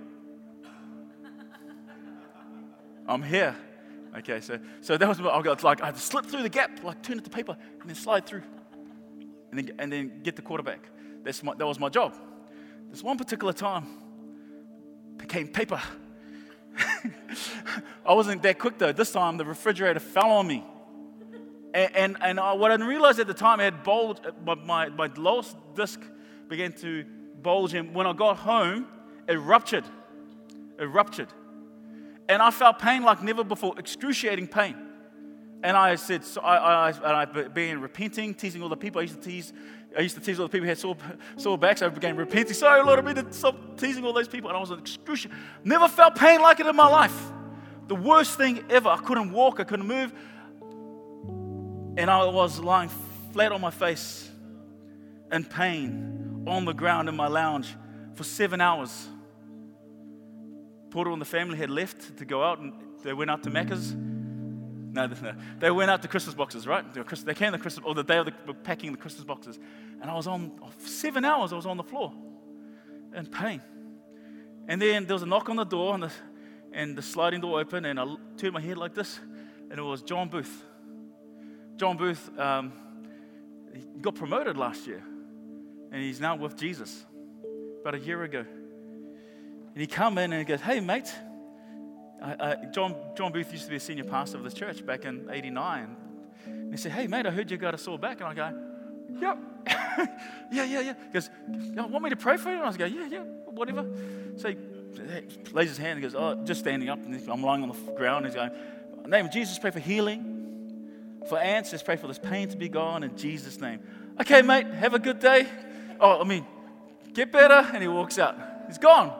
I'm 3.07 3.23
here. 3.23 3.55
Okay, 4.17 4.39
so 4.39 4.59
so 4.81 4.97
that 4.97 5.07
was 5.07 5.21
what 5.21 5.33
I 5.33 5.41
got 5.41 5.63
like 5.63 5.81
I 5.81 5.87
had 5.87 5.95
to 5.95 6.01
slip 6.01 6.25
through 6.25 6.43
the 6.43 6.49
gap, 6.49 6.83
like 6.83 7.01
turn 7.01 7.19
it 7.19 7.23
to 7.23 7.29
paper, 7.29 7.55
and 7.79 7.89
then 7.89 7.95
slide 7.95 8.25
through, 8.25 8.43
and 9.51 9.59
then 9.59 9.71
and 9.79 9.91
then 9.91 10.21
get 10.23 10.35
the 10.35 10.41
quarterback. 10.41 10.79
That's 11.23 11.43
my, 11.43 11.53
that 11.55 11.65
was 11.65 11.79
my 11.79 11.89
job. 11.89 12.15
This 12.89 13.03
one 13.03 13.17
particular 13.17 13.53
time 13.53 13.85
became 15.17 15.47
paper. 15.47 15.81
I 18.05 18.13
wasn't 18.13 18.41
that 18.43 18.59
quick 18.59 18.77
though. 18.77 18.91
This 18.91 19.11
time 19.11 19.37
the 19.37 19.45
refrigerator 19.45 19.99
fell 19.99 20.31
on 20.31 20.47
me. 20.47 20.65
And, 21.73 21.95
and, 21.95 22.17
and 22.21 22.39
I, 22.39 22.53
what 22.53 22.71
I 22.71 22.75
didn't 22.75 22.87
realize 22.87 23.19
at 23.19 23.27
the 23.27 23.33
time, 23.33 23.59
I 23.59 23.65
had 23.65 23.83
bulged, 23.83 24.25
uh, 24.25 24.31
my, 24.43 24.55
my, 24.55 24.89
my 24.89 25.09
lowest 25.15 25.55
disc 25.75 25.99
began 26.47 26.73
to 26.73 27.05
bulge. 27.41 27.73
And 27.73 27.93
when 27.93 28.07
I 28.07 28.13
got 28.13 28.37
home, 28.37 28.87
it 29.27 29.35
ruptured. 29.35 29.85
It 30.79 30.85
ruptured. 30.85 31.27
And 32.27 32.41
I 32.41 32.51
felt 32.51 32.79
pain 32.79 33.03
like 33.03 33.21
never 33.21 33.43
before, 33.43 33.77
excruciating 33.77 34.47
pain. 34.47 34.75
And 35.61 35.75
I 35.75 35.95
said, 35.95 36.23
so 36.23 36.41
I, 36.41 36.89
I, 36.89 36.89
and 36.89 37.05
I 37.05 37.25
began 37.25 37.81
repenting, 37.81 38.33
teasing 38.33 38.63
all 38.63 38.69
the 38.69 38.77
people. 38.77 38.99
I 38.99 39.03
used 39.03 39.21
to 39.21 39.29
tease, 39.29 39.51
I 39.97 40.01
used 40.01 40.15
to 40.15 40.21
tease 40.21 40.39
all 40.39 40.47
the 40.47 40.51
people 40.51 40.65
who 40.65 40.69
had 40.69 40.77
sore, 40.77 40.95
sore 41.37 41.57
backs. 41.57 41.81
I 41.81 41.89
began 41.89 42.15
repenting. 42.15 42.53
Sorry, 42.53 42.81
Lord, 42.81 42.99
I 42.99 43.01
mean 43.01 43.15
to 43.15 43.33
stop 43.33 43.77
teasing 43.77 44.05
all 44.05 44.13
those 44.13 44.27
people. 44.27 44.49
And 44.49 44.57
I 44.57 44.59
was 44.59 44.71
an 44.71 44.79
excruciating. 44.79 45.37
Never 45.63 45.87
felt 45.87 46.15
pain 46.15 46.41
like 46.41 46.59
it 46.59 46.65
in 46.65 46.75
my 46.75 46.87
life. 46.87 47.31
The 47.89 47.95
worst 47.95 48.37
thing 48.37 48.63
ever. 48.69 48.87
I 48.87 48.97
couldn't 48.97 49.31
walk. 49.31 49.59
I 49.59 49.63
couldn't 49.63 49.87
move. 49.87 50.13
And 51.97 52.09
I 52.09 52.23
was 52.25 52.59
lying 52.59 52.89
flat 53.33 53.51
on 53.51 53.59
my 53.59 53.71
face 53.71 54.29
in 55.31 55.43
pain 55.43 56.43
on 56.47 56.65
the 56.65 56.73
ground 56.73 57.09
in 57.09 57.15
my 57.15 57.27
lounge 57.27 57.75
for 58.13 58.23
seven 58.23 58.61
hours. 58.61 59.07
Porter 60.91 61.09
and 61.09 61.19
the 61.19 61.25
family 61.25 61.57
had 61.57 61.71
left 61.71 62.15
to 62.17 62.25
go 62.25 62.43
out 62.43 62.59
and 62.59 62.73
they 63.03 63.13
went 63.13 63.31
out 63.31 63.41
to 63.43 63.49
Macca's. 63.49 63.93
No, 63.93 65.07
no, 65.21 65.33
they 65.57 65.71
went 65.71 65.89
out 65.89 66.03
to 66.03 66.07
Christmas 66.07 66.35
boxes, 66.35 66.67
right? 66.67 66.85
They 66.93 67.33
came 67.33 67.53
to 67.53 67.57
Christmas, 67.57 67.83
or 67.83 67.95
the 67.95 68.03
day 68.03 68.17
of 68.17 68.27
the 68.27 68.53
packing 68.53 68.91
the 68.91 68.99
Christmas 68.99 69.25
boxes. 69.25 69.57
And 69.99 70.11
I 70.11 70.13
was 70.13 70.27
on, 70.27 70.51
seven 70.77 71.25
hours, 71.25 71.53
I 71.53 71.55
was 71.55 71.65
on 71.65 71.77
the 71.77 71.83
floor 71.83 72.13
in 73.15 73.25
pain. 73.25 73.61
And 74.67 74.79
then 74.79 75.07
there 75.07 75.15
was 75.15 75.23
a 75.23 75.27
knock 75.27 75.49
on 75.49 75.55
the 75.55 75.63
door, 75.63 75.95
and 75.95 76.03
the, 76.03 76.11
and 76.73 76.97
the 76.97 77.01
sliding 77.01 77.41
door 77.41 77.59
opened, 77.59 77.85
and 77.85 77.99
I 77.99 78.05
turned 78.37 78.53
my 78.53 78.61
head 78.61 78.77
like 78.77 78.93
this, 78.93 79.19
and 79.69 79.79
it 79.79 79.81
was 79.81 80.01
John 80.01 80.29
Booth. 80.29 80.63
John 81.77 81.97
Booth 81.97 82.29
um, 82.37 82.73
got 84.01 84.15
promoted 84.15 84.57
last 84.57 84.87
year, 84.87 85.03
and 85.91 86.01
he's 86.01 86.19
now 86.19 86.35
with 86.35 86.57
Jesus 86.57 87.05
about 87.81 87.95
a 87.95 87.99
year 87.99 88.23
ago. 88.23 88.39
And 88.39 89.77
he 89.77 89.87
come 89.87 90.17
in 90.17 90.33
and 90.33 90.39
he 90.39 90.45
goes, 90.45 90.61
"Hey, 90.61 90.79
mate." 90.79 91.13
I, 92.21 92.35
I, 92.37 92.65
John, 92.65 92.97
John 93.15 93.31
Booth 93.31 93.49
used 93.53 93.63
to 93.63 93.69
be 93.69 93.77
a 93.77 93.79
senior 93.79 94.03
pastor 94.03 94.37
of 94.37 94.43
this 94.43 94.53
church 94.53 94.85
back 94.85 95.05
in 95.05 95.29
'89. 95.31 95.95
And 96.45 96.71
he 96.71 96.77
said, 96.77 96.91
"Hey, 96.91 97.07
mate, 97.07 97.25
I 97.25 97.31
heard 97.31 97.49
you 97.49 97.57
got 97.57 97.73
a 97.73 97.77
sore 97.77 97.97
back." 97.97 98.19
And 98.19 98.27
I 98.27 98.33
go, 98.33 98.57
"Yep, 99.21 99.37
yeah, 100.51 100.63
yeah, 100.63 100.81
yeah." 100.81 100.93
He 101.07 101.13
goes, 101.13 101.29
"You 101.49 101.83
want 101.87 102.03
me 102.03 102.09
to 102.09 102.17
pray 102.17 102.37
for 102.37 102.49
you?" 102.49 102.55
And 102.55 102.63
I 102.63 102.67
was 102.67 102.77
going, 102.77 102.93
"Yeah, 102.93 103.07
yeah, 103.07 103.23
whatever." 103.45 103.85
So 104.35 104.49
he 104.49 104.55
lays 105.53 105.69
his 105.69 105.77
hand 105.77 105.93
and 105.93 106.01
goes, 106.01 106.15
"Oh, 106.15 106.43
just 106.45 106.61
standing 106.61 106.89
up." 106.89 106.99
And 107.03 107.29
I'm 107.29 107.43
lying 107.43 107.63
on 107.63 107.69
the 107.69 107.91
ground. 107.93 108.25
He's 108.25 108.35
going, 108.35 108.51
"Name 109.05 109.25
of 109.25 109.31
Jesus, 109.31 109.57
pray 109.59 109.71
for 109.71 109.79
healing." 109.79 110.37
For 111.27 111.37
answers, 111.37 111.83
pray 111.83 111.97
for 111.97 112.07
this 112.07 112.17
pain 112.17 112.47
to 112.49 112.57
be 112.57 112.69
gone 112.69 113.03
in 113.03 113.15
Jesus' 113.17 113.59
name. 113.59 113.81
Okay, 114.21 114.41
mate, 114.41 114.67
have 114.67 114.93
a 114.93 114.99
good 114.99 115.19
day. 115.19 115.47
Oh, 115.99 116.21
I 116.21 116.23
mean, 116.23 116.45
get 117.13 117.31
better. 117.31 117.69
And 117.73 117.81
he 117.81 117.87
walks 117.87 118.17
out. 118.17 118.37
He's 118.67 118.77
gone. 118.77 119.13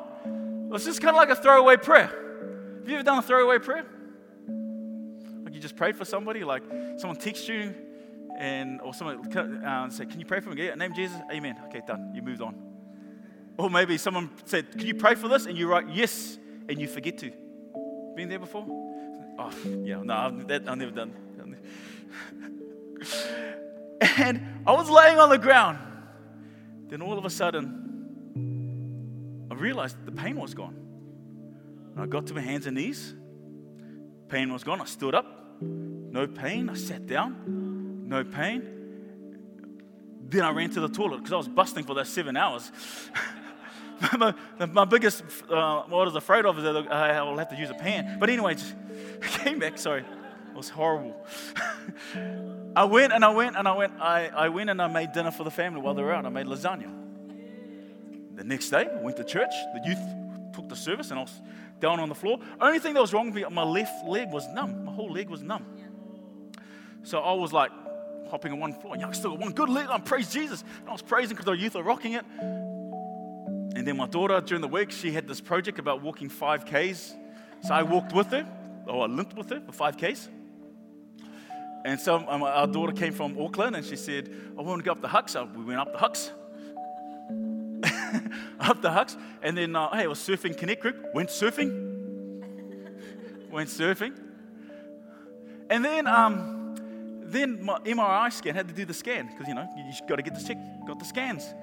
It's 0.73 0.85
just 0.85 1.01
kind 1.01 1.15
of 1.15 1.19
like 1.19 1.29
a 1.29 1.35
throwaway 1.35 1.77
prayer. 1.77 2.07
Have 2.79 2.87
you 2.87 2.95
ever 2.95 3.03
done 3.03 3.19
a 3.19 3.21
throwaway 3.21 3.59
prayer? 3.59 3.85
Like 5.43 5.53
you 5.53 5.59
just 5.59 5.75
prayed 5.75 5.95
for 5.95 6.05
somebody, 6.05 6.43
like 6.43 6.63
someone 6.97 7.17
texts 7.17 7.47
you, 7.47 7.75
and 8.37 8.79
or 8.81 8.93
someone 8.93 9.17
uh, 9.35 9.89
"Can 9.89 10.19
you 10.19 10.25
pray 10.25 10.39
for 10.39 10.51
me?" 10.51 10.71
Name 10.75 10.93
Jesus. 10.93 11.17
Amen. 11.31 11.57
Okay, 11.67 11.81
done. 11.85 12.13
You 12.15 12.21
moved 12.21 12.41
on. 12.41 12.68
Or 13.59 13.69
maybe 13.69 13.97
someone 13.97 14.29
said, 14.45 14.71
"Can 14.71 14.87
you 14.87 14.95
pray 14.95 15.15
for 15.15 15.27
this?" 15.27 15.45
And 15.45 15.57
you 15.57 15.67
write 15.67 15.89
yes, 15.89 16.39
and 16.69 16.79
you 16.79 16.87
forget 16.87 17.17
to. 17.17 17.29
Been 18.15 18.29
there 18.29 18.39
before? 18.39 18.65
Oh, 19.37 19.51
yeah. 19.83 20.01
No, 20.01 20.13
I've, 20.13 20.47
that, 20.47 20.69
I've 20.69 20.77
never 20.77 20.91
done. 20.91 21.13
and 24.17 24.41
I 24.65 24.71
was 24.71 24.89
laying 24.89 25.19
on 25.19 25.29
the 25.29 25.37
ground. 25.37 25.77
Then 26.87 27.01
all 27.01 27.17
of 27.17 27.25
a 27.25 27.29
sudden, 27.29 27.67
I 29.51 29.55
realized 29.55 30.05
the 30.05 30.13
pain 30.13 30.37
was 30.37 30.53
gone. 30.53 30.75
I 31.97 32.05
got 32.05 32.27
to 32.27 32.33
my 32.33 32.41
hands 32.41 32.65
and 32.65 32.77
knees. 32.77 33.13
Pain 34.29 34.53
was 34.53 34.63
gone. 34.63 34.79
I 34.79 34.85
stood 34.85 35.15
up. 35.15 35.61
No 35.61 36.27
pain. 36.27 36.69
I 36.69 36.75
sat 36.75 37.07
down. 37.07 38.07
No 38.07 38.23
pain. 38.23 38.63
Then 40.29 40.43
I 40.43 40.51
ran 40.51 40.69
to 40.71 40.79
the 40.79 40.87
toilet 40.87 41.17
because 41.17 41.33
I 41.33 41.37
was 41.37 41.49
busting 41.49 41.83
for 41.83 41.93
those 41.93 42.07
seven 42.09 42.37
hours. 42.37 42.71
my, 44.17 44.33
my, 44.65 44.85
biggest, 44.85 45.23
uh, 45.49 45.83
what 45.83 46.01
I 46.01 46.05
was 46.05 46.15
afraid 46.15 46.45
of 46.45 46.57
is 46.57 46.63
that 46.63 46.91
I 46.91 47.21
will 47.23 47.37
have 47.37 47.49
to 47.49 47.55
use 47.55 47.69
a 47.69 47.73
pan. 47.73 48.17
But 48.19 48.29
anyway, 48.29 48.55
I 49.21 49.27
came 49.27 49.59
back, 49.59 49.77
sorry 49.77 50.01
It 50.01 50.55
was 50.55 50.69
horrible. 50.69 51.15
I 52.75 52.85
went 52.85 53.13
and 53.13 53.25
I 53.25 53.29
went 53.29 53.57
and 53.57 53.67
I 53.67 53.73
went. 53.73 53.93
I, 53.99 54.27
I 54.27 54.49
went 54.49 54.69
and 54.69 54.81
I 54.81 54.87
made 54.87 55.11
dinner 55.11 55.31
for 55.31 55.43
the 55.43 55.51
family 55.51 55.81
while 55.81 55.93
they 55.93 56.03
were 56.03 56.13
out. 56.13 56.25
I 56.25 56.29
made 56.29 56.45
lasagna. 56.45 56.91
The 58.35 58.43
next 58.43 58.69
day, 58.69 58.87
I 58.89 59.01
went 59.01 59.17
to 59.17 59.23
church. 59.23 59.51
The 59.73 59.81
youth 59.85 60.53
took 60.55 60.69
the 60.69 60.75
service 60.75 61.09
and 61.09 61.19
I 61.19 61.23
was 61.23 61.41
down 61.79 61.99
on 61.99 62.09
the 62.09 62.15
floor. 62.15 62.39
Only 62.61 62.79
thing 62.79 62.93
that 62.93 63.01
was 63.01 63.13
wrong 63.13 63.27
with 63.27 63.35
me, 63.35 63.43
my 63.51 63.63
left 63.63 64.05
leg 64.05 64.31
was 64.31 64.47
numb. 64.47 64.85
My 64.85 64.93
whole 64.93 65.11
leg 65.11 65.29
was 65.29 65.41
numb. 65.41 65.65
So 67.03 67.19
I 67.19 67.33
was 67.33 67.51
like 67.51 67.71
hopping 68.29 68.53
on 68.53 68.59
one 68.59 68.73
floor. 68.73 68.95
Yeah, 68.97 69.07
I 69.07 69.11
still 69.11 69.31
got 69.31 69.39
one 69.39 69.51
good 69.51 69.69
leg. 69.69 69.87
I'm 69.89 70.03
praise 70.03 70.31
Jesus. 70.31 70.63
And 70.79 70.89
I 70.89 70.91
was 70.91 71.01
praising 71.01 71.35
because 71.35 71.45
the 71.45 71.53
youth 71.53 71.75
are 71.75 71.83
rocking 71.83 72.13
it. 72.13 72.25
And 73.79 73.87
then 73.87 73.95
my 73.95 74.07
daughter, 74.07 74.41
during 74.41 74.59
the 74.59 74.67
week, 74.67 74.91
she 74.91 75.13
had 75.13 75.25
this 75.25 75.39
project 75.39 75.79
about 75.79 76.01
walking 76.01 76.29
5Ks. 76.29 77.13
So 77.63 77.73
I 77.73 77.81
walked 77.81 78.11
with 78.11 78.27
her, 78.31 78.45
or 78.85 79.05
I 79.05 79.07
limped 79.07 79.37
with 79.37 79.49
her 79.51 79.61
for 79.61 79.71
5Ks. 79.71 80.27
And 81.85 81.97
so 81.97 82.17
um, 82.27 82.43
our 82.43 82.67
daughter 82.67 82.91
came 82.91 83.13
from 83.13 83.39
Auckland 83.39 83.77
and 83.77 83.85
she 83.85 83.95
said, 83.95 84.35
I 84.57 84.63
want 84.63 84.79
to 84.79 84.83
go 84.83 84.91
up 84.91 84.99
the 84.99 85.07
Hucks. 85.07 85.31
So 85.31 85.47
we 85.55 85.63
went 85.63 85.79
up 85.79 85.93
the 85.93 85.97
Hucks. 85.97 86.29
up 88.59 88.81
the 88.81 88.91
Hucks. 88.91 89.15
And 89.41 89.57
then, 89.57 89.73
uh, 89.77 89.95
hey, 89.95 90.03
it 90.03 90.09
was 90.09 90.19
surfing 90.19 90.57
connect 90.57 90.81
group. 90.81 90.97
Went 91.13 91.29
surfing. 91.29 91.71
went 93.49 93.69
surfing. 93.69 94.13
And 95.69 95.85
then, 95.85 96.05
um, 96.05 96.75
then 97.21 97.63
my 97.63 97.79
MRI 97.79 98.33
scan 98.33 98.55
had 98.55 98.67
to 98.67 98.73
do 98.73 98.83
the 98.83 98.93
scan 98.93 99.27
because, 99.27 99.47
you 99.47 99.53
know, 99.53 99.69
you 99.77 99.93
got 100.05 100.17
to 100.17 100.21
get 100.21 100.35
the 100.35 100.45
check, 100.45 100.57
got 100.85 100.99
the 100.99 101.05
scans. 101.05 101.53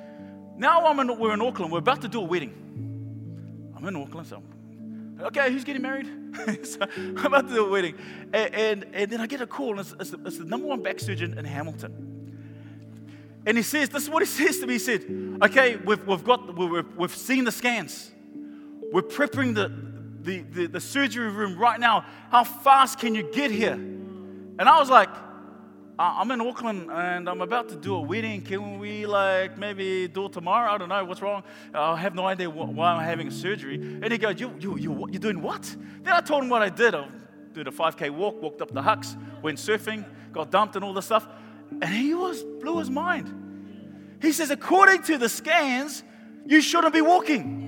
Now 0.56 0.86
I'm 0.86 0.98
in, 1.00 1.18
we're 1.18 1.34
in 1.34 1.42
Auckland. 1.42 1.72
We're 1.72 1.78
about 1.78 2.02
to 2.02 2.08
do 2.08 2.20
a 2.20 2.24
wedding. 2.24 3.72
I'm 3.76 3.86
in 3.86 3.96
Auckland, 3.96 4.26
so 4.26 4.42
Okay, 5.20 5.50
who's 5.50 5.64
getting 5.64 5.82
married? 5.82 6.06
so 6.66 6.80
I'm 6.82 7.26
about 7.26 7.48
to 7.48 7.54
do 7.54 7.66
a 7.66 7.70
wedding. 7.70 7.94
And, 8.34 8.54
and, 8.54 8.86
and, 8.92 9.10
then 9.10 9.20
I 9.20 9.26
get 9.26 9.40
a 9.40 9.46
call, 9.46 9.70
and 9.70 9.80
it's, 9.80 9.94
it's, 9.98 10.10
the, 10.10 10.20
it's 10.26 10.38
the 10.38 10.44
number 10.44 10.66
one 10.66 10.82
back 10.82 11.00
surgeon 11.00 11.38
in 11.38 11.44
Hamilton. 11.44 12.02
And 13.46 13.56
he 13.56 13.62
says, 13.62 13.88
This 13.88 14.02
is 14.02 14.10
what 14.10 14.22
he 14.22 14.26
says 14.44 14.58
to 14.60 14.66
me. 14.66 14.74
He 14.74 14.78
said, 14.78 15.04
Okay, 15.42 15.76
we've, 15.76 16.06
we've, 16.06 16.24
got, 16.24 16.54
we've, 16.56 16.84
we've 16.96 17.16
seen 17.16 17.44
the 17.44 17.52
scans. 17.52 18.10
We're 18.92 19.02
preparing 19.02 19.54
the, 19.54 19.72
the, 20.20 20.40
the, 20.40 20.66
the 20.66 20.80
surgery 20.80 21.30
room 21.30 21.58
right 21.58 21.80
now. 21.80 22.04
How 22.30 22.44
fast 22.44 22.98
can 22.98 23.14
you 23.14 23.22
get 23.32 23.50
here? 23.50 23.72
And 23.72 24.62
I 24.62 24.78
was 24.78 24.90
like, 24.90 25.08
I'm 25.98 26.30
in 26.30 26.42
Auckland 26.42 26.90
and 26.90 27.26
I'm 27.26 27.40
about 27.40 27.70
to 27.70 27.76
do 27.76 27.94
a 27.94 28.00
wedding. 28.00 28.42
Can 28.42 28.78
we 28.78 29.06
like 29.06 29.56
maybe 29.56 30.08
do 30.08 30.26
it 30.26 30.32
tomorrow? 30.32 30.70
I 30.70 30.76
don't 30.76 30.90
know 30.90 31.04
what's 31.06 31.22
wrong. 31.22 31.42
I 31.72 31.96
have 31.96 32.14
no 32.14 32.26
idea 32.26 32.50
why 32.50 32.92
I'm 32.92 33.02
having 33.02 33.28
a 33.28 33.30
surgery. 33.30 33.76
And 33.76 34.12
he 34.12 34.18
goes, 34.18 34.38
you, 34.38 34.54
you, 34.60 34.76
you, 34.76 35.06
you're 35.10 35.20
doing 35.20 35.40
what? 35.40 35.62
Then 36.02 36.12
I 36.12 36.20
told 36.20 36.42
him 36.42 36.50
what 36.50 36.60
I 36.60 36.68
did. 36.68 36.94
I 36.94 37.08
did 37.54 37.66
a 37.66 37.70
5K 37.70 38.10
walk, 38.10 38.42
walked 38.42 38.60
up 38.60 38.72
the 38.72 38.82
hucks, 38.82 39.16
went 39.40 39.58
surfing, 39.58 40.04
got 40.32 40.50
dumped 40.50 40.76
and 40.76 40.84
all 40.84 40.92
this 40.92 41.06
stuff. 41.06 41.26
And 41.70 41.88
he 41.88 42.12
was 42.14 42.44
blew 42.44 42.78
his 42.78 42.90
mind. 42.90 44.18
He 44.20 44.32
says, 44.32 44.50
according 44.50 45.02
to 45.04 45.16
the 45.16 45.30
scans, 45.30 46.04
you 46.44 46.60
shouldn't 46.60 46.92
be 46.92 47.00
walking. 47.00 47.62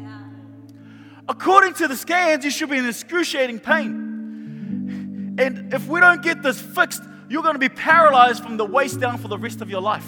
According 1.26 1.74
to 1.74 1.88
the 1.88 1.96
scans, 1.96 2.44
you 2.44 2.50
should 2.50 2.68
be 2.68 2.76
in 2.76 2.86
excruciating 2.86 3.60
pain. 3.60 5.36
And 5.38 5.72
if 5.72 5.86
we 5.86 6.00
don't 6.00 6.22
get 6.22 6.42
this 6.42 6.60
fixed, 6.60 7.02
you're 7.28 7.42
going 7.42 7.54
to 7.54 7.58
be 7.58 7.68
paralyzed 7.68 8.42
from 8.42 8.56
the 8.56 8.64
waist 8.64 9.00
down 9.00 9.18
for 9.18 9.28
the 9.28 9.38
rest 9.38 9.60
of 9.60 9.70
your 9.70 9.80
life. 9.80 10.06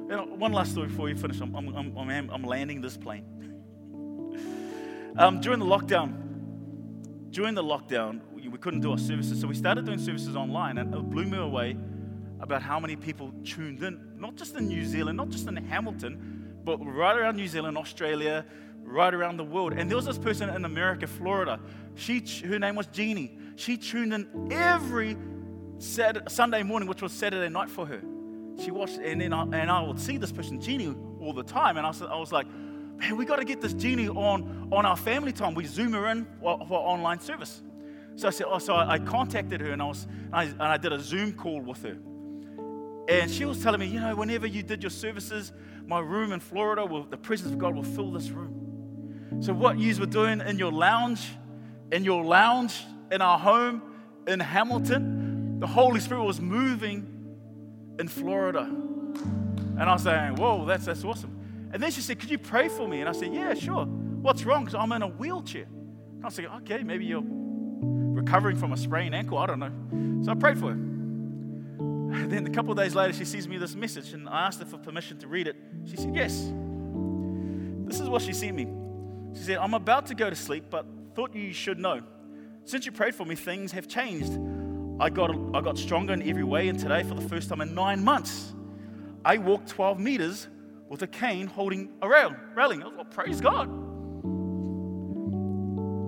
You 0.09 0.15
know, 0.15 0.35
one 0.35 0.51
last 0.51 0.71
story 0.71 0.87
before 0.87 1.07
you 1.07 1.15
finish. 1.15 1.39
I'm, 1.39 1.55
I'm, 1.55 1.95
I'm, 1.97 2.29
I'm 2.31 2.43
landing 2.43 2.81
this 2.81 2.97
plane. 2.97 3.25
Um, 5.17 5.39
during 5.39 5.59
the 5.59 5.65
lockdown, 5.65 6.15
during 7.29 7.53
the 7.53 7.63
lockdown, 7.63 8.21
we, 8.31 8.47
we 8.47 8.57
couldn't 8.57 8.79
do 8.79 8.91
our 8.91 8.97
services, 8.97 9.39
so 9.39 9.47
we 9.47 9.53
started 9.53 9.85
doing 9.85 9.99
services 9.99 10.35
online, 10.35 10.79
and 10.79 10.93
it 10.93 11.09
blew 11.11 11.25
me 11.25 11.37
away 11.37 11.77
about 12.39 12.63
how 12.63 12.79
many 12.79 12.95
people 12.95 13.31
tuned 13.43 13.83
in, 13.83 13.99
not 14.15 14.35
just 14.35 14.55
in 14.55 14.67
New 14.67 14.83
Zealand, 14.83 15.17
not 15.17 15.29
just 15.29 15.47
in 15.47 15.55
Hamilton, 15.57 16.55
but 16.63 16.77
right 16.77 17.15
around 17.15 17.35
New 17.35 17.47
Zealand, 17.47 17.77
Australia, 17.77 18.45
right 18.81 19.13
around 19.13 19.37
the 19.37 19.43
world. 19.43 19.73
And 19.73 19.89
there 19.89 19.95
was 19.95 20.05
this 20.05 20.17
person 20.17 20.49
in 20.49 20.65
America, 20.65 21.05
Florida. 21.05 21.59
She, 21.95 22.19
her 22.45 22.57
name 22.57 22.75
was 22.75 22.87
Jeannie. 22.87 23.37
She 23.57 23.77
tuned 23.77 24.13
in 24.13 24.49
every 24.51 25.17
Saturday, 25.79 26.25
Sunday 26.29 26.63
morning, 26.63 26.87
which 26.87 27.01
was 27.01 27.11
Saturday 27.11 27.49
night 27.49 27.69
for 27.69 27.85
her. 27.85 28.01
She 28.63 28.71
watched, 28.71 28.97
and 28.97 29.21
then 29.21 29.33
I, 29.33 29.43
and 29.43 29.69
I 29.69 29.81
would 29.81 29.99
see 29.99 30.17
this 30.17 30.31
person, 30.31 30.59
Jeannie, 30.59 30.95
all 31.21 31.33
the 31.33 31.43
time. 31.43 31.77
And 31.77 31.85
I 31.85 31.89
was, 31.89 32.01
I 32.01 32.15
was 32.15 32.31
like, 32.31 32.47
man, 32.97 33.15
we 33.15 33.25
got 33.25 33.37
to 33.37 33.45
get 33.45 33.61
this 33.61 33.73
Jeannie 33.73 34.09
on, 34.09 34.69
on 34.71 34.85
our 34.85 34.97
family 34.97 35.31
time. 35.31 35.53
We 35.53 35.65
zoom 35.65 35.93
her 35.93 36.07
in 36.07 36.25
for, 36.41 36.59
for 36.67 36.79
online 36.79 37.19
service. 37.19 37.61
So 38.15 38.27
I 38.27 38.31
said, 38.31 38.47
oh, 38.49 38.57
so 38.57 38.73
I, 38.73 38.93
I 38.93 38.99
contacted 38.99 39.61
her 39.61 39.71
and 39.71 39.81
I, 39.81 39.85
was, 39.85 40.05
and 40.05 40.35
I, 40.35 40.43
and 40.45 40.61
I 40.61 40.77
did 40.77 40.91
a 40.91 40.99
Zoom 40.99 41.33
call 41.33 41.61
with 41.61 41.83
her. 41.83 41.97
And 43.07 43.29
she 43.29 43.45
was 43.45 43.61
telling 43.61 43.79
me, 43.79 43.85
you 43.85 43.99
know, 43.99 44.15
whenever 44.15 44.47
you 44.47 44.63
did 44.63 44.81
your 44.81 44.89
services, 44.89 45.53
my 45.85 45.99
room 45.99 46.31
in 46.31 46.39
Florida, 46.39 46.83
will, 46.83 47.03
the 47.03 47.17
presence 47.17 47.53
of 47.53 47.59
God 47.59 47.75
will 47.75 47.83
fill 47.83 48.11
this 48.11 48.29
room. 48.31 49.37
So 49.39 49.53
what 49.53 49.77
you 49.77 49.95
were 49.99 50.07
doing 50.07 50.41
in 50.41 50.57
your 50.57 50.71
lounge, 50.71 51.29
in 51.91 52.03
your 52.03 52.23
lounge, 52.23 52.83
in 53.11 53.21
our 53.21 53.37
home 53.37 53.83
in 54.27 54.39
Hamilton, 54.39 55.26
the 55.59 55.67
Holy 55.67 55.99
Spirit 55.99 56.23
was 56.23 56.39
moving 56.39 57.35
in 57.99 58.07
Florida. 58.07 58.61
And 58.61 59.83
I 59.83 59.93
was 59.93 60.03
saying, 60.03 60.35
whoa, 60.35 60.65
that's, 60.65 60.85
that's 60.85 61.03
awesome. 61.03 61.37
And 61.71 61.83
then 61.83 61.91
she 61.91 62.01
said, 62.01 62.19
Could 62.19 62.29
you 62.29 62.37
pray 62.37 62.69
for 62.69 62.87
me? 62.87 63.01
And 63.01 63.09
I 63.09 63.11
said, 63.11 63.33
Yeah, 63.33 63.53
sure. 63.53 63.85
What's 63.85 64.45
wrong? 64.45 64.65
Because 64.65 64.75
I'm 64.75 64.91
in 64.93 65.01
a 65.01 65.07
wheelchair. 65.07 65.63
And 65.65 66.23
I 66.23 66.27
was 66.27 66.37
like, 66.37 66.51
Okay, 66.61 66.83
maybe 66.83 67.05
you're 67.05 67.23
recovering 67.23 68.57
from 68.57 68.73
a 68.73 68.77
sprained 68.77 69.13
ankle. 69.13 69.37
I 69.37 69.45
don't 69.45 69.59
know. 69.59 70.23
So 70.23 70.31
I 70.31 70.35
prayed 70.35 70.59
for 70.59 70.67
her. 70.67 70.71
And 70.71 72.31
then 72.31 72.47
a 72.47 72.49
couple 72.49 72.71
of 72.71 72.77
days 72.77 72.95
later, 72.95 73.13
she 73.13 73.25
sees 73.25 73.47
me 73.47 73.57
this 73.57 73.75
message, 73.75 74.13
and 74.13 74.27
I 74.29 74.47
asked 74.47 74.59
her 74.59 74.65
for 74.65 74.77
permission 74.77 75.19
to 75.19 75.27
read 75.27 75.47
it. 75.47 75.55
She 75.85 75.97
said, 75.97 76.15
Yes. 76.15 76.51
This 77.85 77.99
is 77.99 78.09
what 78.09 78.21
she 78.21 78.33
sent 78.33 78.55
me. 78.55 78.67
She 79.33 79.43
said, 79.43 79.57
I'm 79.57 79.73
about 79.73 80.07
to 80.07 80.15
go 80.15 80.29
to 80.29 80.35
sleep, 80.35 80.65
but 80.69 80.85
thought 81.15 81.35
you 81.35 81.53
should 81.53 81.79
know. 81.79 82.01
Since 82.65 82.85
you 82.85 82.91
prayed 82.91 83.15
for 83.15 83.25
me, 83.25 83.35
things 83.35 83.71
have 83.71 83.87
changed. 83.87 84.37
I 84.99 85.09
got, 85.09 85.31
I 85.53 85.61
got 85.61 85.77
stronger 85.77 86.13
in 86.13 86.27
every 86.27 86.43
way, 86.43 86.69
and 86.69 86.79
today, 86.79 87.03
for 87.03 87.13
the 87.13 87.27
first 87.27 87.49
time 87.49 87.61
in 87.61 87.75
nine 87.75 88.03
months, 88.03 88.53
I 89.23 89.37
walked 89.37 89.69
12 89.69 89.99
meters 89.99 90.47
with 90.89 91.01
a 91.03 91.07
cane 91.07 91.47
holding 91.47 91.89
a 92.01 92.09
rail, 92.09 92.35
railing. 92.55 92.81
Oh, 92.83 93.03
praise 93.03 93.39
God. 93.39 93.69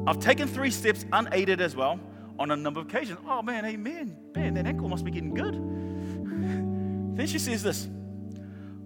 I've 0.08 0.19
taken 0.19 0.47
three 0.47 0.71
steps 0.71 1.06
unaided 1.12 1.62
as 1.62 1.75
well 1.75 1.99
on 2.39 2.49
a 2.49 2.56
number 2.56 2.80
of 2.80 2.88
occasions. 2.88 3.19
Oh 3.28 3.41
man, 3.43 3.65
amen. 3.65 4.17
Man, 4.36 4.56
that 4.56 4.65
ankle 4.65 4.89
must 4.89 5.06
be 5.06 5.12
getting 5.12 5.34
good. 5.34 5.54
then 7.15 7.28
she 7.28 7.38
says 7.38 7.62
this 7.62 7.88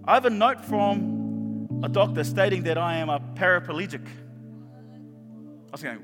I 0.04 0.14
have 0.14 0.26
a 0.26 0.30
note 0.30 0.62
from 0.64 1.80
a 1.82 1.88
doctor 1.88 2.24
stating 2.24 2.64
that 2.64 2.76
I 2.76 2.96
am 2.96 3.08
a 3.08 3.20
paraplegic. 3.20 4.04
I 4.04 5.70
was 5.72 5.82
going, 5.82 6.00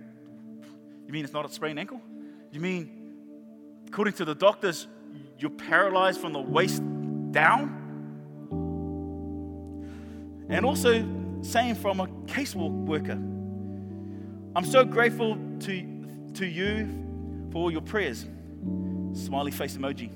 You 1.06 1.12
mean 1.12 1.24
it's 1.24 1.34
not 1.34 1.44
a 1.44 1.52
sprained 1.52 1.78
ankle? 1.78 2.00
You 2.50 2.60
mean, 2.60 2.99
according 3.90 4.14
to 4.14 4.24
the 4.24 4.34
doctors, 4.34 4.86
you're 5.38 5.50
paralyzed 5.50 6.20
from 6.20 6.32
the 6.32 6.40
waist 6.40 6.82
down? 7.32 7.80
and 10.50 10.66
also 10.66 11.06
saying 11.42 11.76
from 11.76 12.00
a 12.00 12.06
casework 12.26 12.72
worker. 12.84 13.18
I'm 14.56 14.64
so 14.64 14.84
grateful 14.84 15.38
to, 15.60 16.30
to 16.34 16.44
you 16.44 17.48
for 17.52 17.58
all 17.58 17.70
your 17.70 17.80
prayers. 17.80 18.26
Smiley 19.12 19.52
face 19.52 19.76
emoji. 19.76 20.10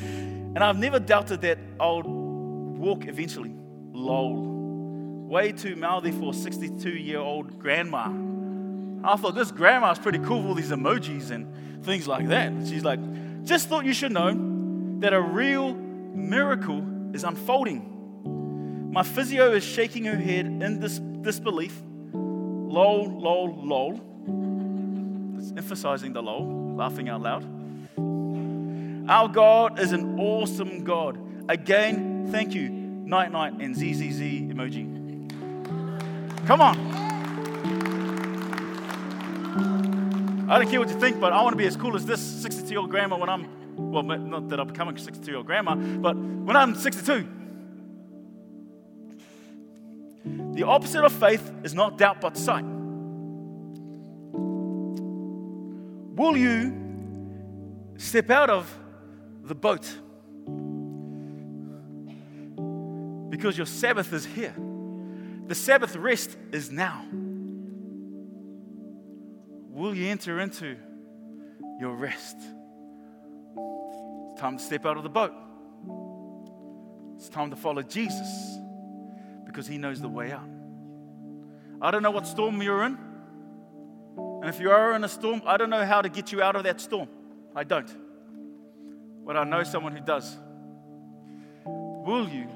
And 0.00 0.58
I've 0.60 0.78
never 0.78 1.00
doubted 1.00 1.40
that 1.42 1.58
I'll 1.80 2.02
walk 2.02 3.06
eventually. 3.06 3.52
Lol. 3.92 4.50
Way 5.28 5.50
too 5.52 5.74
mouthy 5.74 6.12
for 6.12 6.30
a 6.30 6.34
62 6.34 6.90
year 6.90 7.18
old 7.18 7.58
grandma. 7.58 8.08
I 9.04 9.16
thought 9.16 9.34
this 9.34 9.50
grandma's 9.50 9.98
pretty 9.98 10.18
cool 10.20 10.38
with 10.38 10.46
all 10.46 10.54
these 10.54 10.70
emojis 10.70 11.30
and 11.30 11.84
things 11.84 12.06
like 12.06 12.28
that. 12.28 12.52
She's 12.66 12.84
like, 12.84 13.00
just 13.44 13.68
thought 13.68 13.84
you 13.84 13.94
should 13.94 14.12
know 14.12 14.32
that 15.00 15.12
a 15.12 15.20
real 15.20 15.74
miracle 15.74 16.86
is 17.14 17.24
unfolding 17.24 17.92
my 18.92 19.02
physio 19.02 19.52
is 19.52 19.64
shaking 19.64 20.04
her 20.04 20.16
head 20.16 20.44
in 20.44 20.78
dis- 20.78 20.98
disbelief. 21.22 21.82
Lol, 22.12 23.08
lol, 23.18 23.56
lol. 23.64 25.38
It's 25.38 25.50
emphasizing 25.56 26.12
the 26.12 26.22
lol, 26.22 26.74
laughing 26.76 27.08
out 27.08 27.22
loud. 27.22 27.42
Our 29.08 29.28
God 29.28 29.80
is 29.80 29.92
an 29.92 30.20
awesome 30.20 30.84
God. 30.84 31.18
Again, 31.48 32.28
thank 32.30 32.54
you. 32.54 32.68
Night, 32.68 33.32
night, 33.32 33.54
and 33.54 33.74
ZZZ 33.74 34.20
emoji. 34.52 34.86
Come 36.46 36.60
on. 36.60 37.11
I 40.52 40.58
don't 40.58 40.70
care 40.70 40.80
what 40.80 40.90
you 40.90 41.00
think, 41.00 41.18
but 41.18 41.32
I 41.32 41.40
want 41.40 41.54
to 41.54 41.56
be 41.56 41.64
as 41.64 41.76
cool 41.76 41.96
as 41.96 42.04
this 42.04 42.20
62 42.20 42.68
year 42.68 42.80
old 42.80 42.90
grandma 42.90 43.16
when 43.16 43.30
I'm, 43.30 43.48
well, 43.90 44.02
not 44.02 44.50
that 44.50 44.60
I'm 44.60 44.66
becoming 44.66 44.94
a 44.94 44.98
62 44.98 45.26
year 45.26 45.38
old 45.38 45.46
grandma, 45.46 45.74
but 45.74 46.14
when 46.14 46.54
I'm 46.54 46.74
62. 46.74 47.26
The 50.52 50.62
opposite 50.64 51.04
of 51.04 51.12
faith 51.12 51.50
is 51.64 51.72
not 51.72 51.96
doubt 51.96 52.20
but 52.20 52.36
sight. 52.36 52.66
Will 56.14 56.36
you 56.36 56.76
step 57.96 58.28
out 58.28 58.50
of 58.50 58.78
the 59.44 59.54
boat? 59.54 59.90
Because 63.30 63.56
your 63.56 63.64
Sabbath 63.64 64.12
is 64.12 64.26
here. 64.26 64.54
The 65.46 65.54
Sabbath 65.54 65.96
rest 65.96 66.36
is 66.52 66.70
now. 66.70 67.06
Will 69.82 69.96
you 69.96 70.06
enter 70.06 70.38
into 70.38 70.76
your 71.80 71.96
rest? 71.96 72.36
It's 72.36 74.40
time 74.40 74.56
to 74.56 74.62
step 74.62 74.86
out 74.86 74.96
of 74.96 75.02
the 75.02 75.08
boat. 75.08 75.32
It's 77.16 77.28
time 77.28 77.50
to 77.50 77.56
follow 77.56 77.82
Jesus 77.82 78.28
because 79.44 79.66
He 79.66 79.78
knows 79.78 80.00
the 80.00 80.08
way 80.08 80.30
out. 80.30 80.48
I 81.80 81.90
don't 81.90 82.04
know 82.04 82.12
what 82.12 82.28
storm 82.28 82.62
you're 82.62 82.84
in. 82.84 82.96
And 84.16 84.44
if 84.44 84.60
you 84.60 84.70
are 84.70 84.94
in 84.94 85.02
a 85.02 85.08
storm, 85.08 85.42
I 85.44 85.56
don't 85.56 85.70
know 85.70 85.84
how 85.84 86.00
to 86.00 86.08
get 86.08 86.30
you 86.30 86.40
out 86.40 86.54
of 86.54 86.62
that 86.62 86.80
storm. 86.80 87.08
I 87.56 87.64
don't. 87.64 87.92
But 89.26 89.36
I 89.36 89.42
know 89.42 89.64
someone 89.64 89.96
who 89.96 90.04
does. 90.04 90.38
Will 91.66 92.28
you 92.28 92.46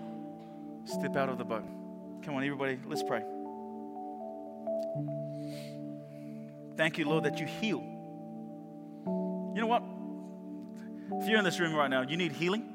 step 0.85 1.17
out 1.17 1.29
of 1.29 1.39
the 1.39 1.45
boat? 1.45 1.65
Come 2.23 2.37
on, 2.37 2.45
everybody, 2.45 2.79
let's 2.87 3.03
pray. 3.03 3.25
Thank 6.77 6.99
you, 6.99 7.09
Lord, 7.09 7.25
that 7.25 7.39
you 7.39 7.47
heal. 7.47 7.81
You 9.55 9.63
know 9.63 9.67
what? 9.67 9.83
If 11.23 11.29
you're 11.29 11.39
in 11.39 11.45
this 11.45 11.59
room 11.59 11.75
right 11.75 11.89
now, 11.89 12.03
you 12.03 12.17
need 12.17 12.33
healing. 12.33 12.73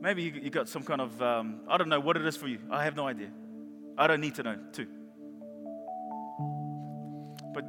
Maybe 0.00 0.22
you, 0.22 0.32
you 0.32 0.50
got 0.50 0.68
some 0.68 0.82
kind 0.82 1.00
of, 1.00 1.20
um, 1.20 1.60
I 1.68 1.76
don't 1.76 1.88
know 1.88 2.00
what 2.00 2.16
it 2.16 2.24
is 2.24 2.36
for 2.36 2.46
you. 2.46 2.58
I 2.70 2.84
have 2.84 2.96
no 2.96 3.06
idea. 3.06 3.28
I 3.98 4.06
don't 4.06 4.20
need 4.20 4.36
to 4.36 4.42
know, 4.42 4.56
too. 4.72 4.86
But 7.52 7.64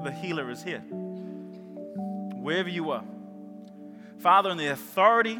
the 0.04 0.10
healer 0.10 0.50
is 0.50 0.62
here. 0.62 0.80
Wherever 0.80 2.68
you 2.68 2.90
are. 2.90 3.04
Father, 4.18 4.50
in 4.50 4.56
the 4.56 4.68
authority 4.68 5.38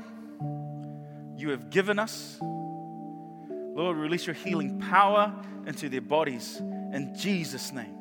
you 1.37 1.51
have 1.51 1.71
given 1.71 1.99
us, 1.99 2.39
Lord, 2.41 3.97
release 3.97 4.27
your 4.27 4.35
healing 4.35 4.81
power 4.81 5.35
into 5.67 5.89
their 5.89 6.01
bodies 6.01 6.59
in 6.59 7.15
Jesus' 7.19 7.73
name. 7.73 7.96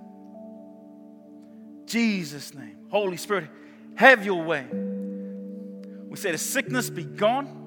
Jesus' 1.85 2.53
name. 2.53 2.77
Holy 2.89 3.17
Spirit, 3.17 3.49
have 3.95 4.25
your 4.25 4.43
way. 4.43 4.65
We 4.71 6.17
say 6.17 6.31
to 6.31 6.37
sickness, 6.37 6.89
be 6.89 7.03
gone. 7.03 7.63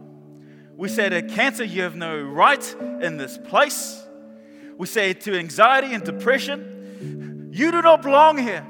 We 0.76 0.88
say 0.88 1.08
to 1.08 1.22
cancer, 1.22 1.64
you 1.64 1.82
have 1.82 1.96
no 1.96 2.20
right 2.20 2.76
in 3.02 3.16
this 3.16 3.36
place. 3.36 4.02
We 4.76 4.86
say 4.86 5.12
to 5.12 5.38
anxiety 5.38 5.92
and 5.92 6.04
depression, 6.04 7.50
you 7.52 7.70
do 7.72 7.82
not 7.82 8.02
belong 8.02 8.38
here. 8.38 8.64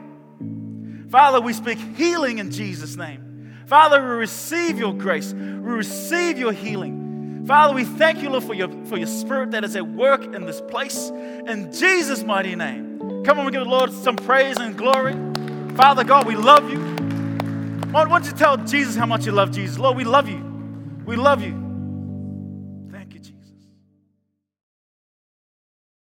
Father, 1.10 1.40
we 1.40 1.52
speak 1.52 1.78
healing 1.96 2.38
in 2.38 2.50
Jesus' 2.50 2.96
name. 2.96 3.54
Father, 3.66 4.00
we 4.00 4.08
receive 4.16 4.78
your 4.78 4.94
grace. 4.94 5.32
We 5.32 5.40
receive 5.40 6.38
your 6.38 6.52
healing. 6.52 7.44
Father, 7.46 7.74
we 7.74 7.84
thank 7.84 8.22
you, 8.22 8.30
Lord, 8.30 8.44
for 8.44 8.54
your, 8.54 8.68
for 8.86 8.96
your 8.96 9.06
spirit 9.06 9.50
that 9.50 9.64
is 9.64 9.76
at 9.76 9.86
work 9.86 10.22
in 10.22 10.44
this 10.46 10.60
place. 10.62 11.08
In 11.08 11.70
Jesus' 11.72 12.22
mighty 12.22 12.56
name. 12.56 13.22
Come 13.24 13.38
on, 13.38 13.46
we 13.46 13.52
give 13.52 13.64
the 13.64 13.70
Lord 13.70 13.92
some 13.92 14.16
praise 14.16 14.58
and 14.58 14.76
glory. 14.76 15.14
Father 15.78 16.02
God, 16.02 16.26
we 16.26 16.34
love 16.34 16.68
you. 16.68 16.80
Why 17.92 18.04
don't 18.04 18.26
you 18.26 18.32
tell 18.32 18.56
Jesus 18.56 18.96
how 18.96 19.06
much 19.06 19.26
you 19.26 19.30
love 19.30 19.52
Jesus? 19.52 19.78
Lord, 19.78 19.96
we 19.96 20.02
love 20.02 20.28
you. 20.28 20.44
We 21.06 21.14
love 21.14 21.40
you. 21.40 21.67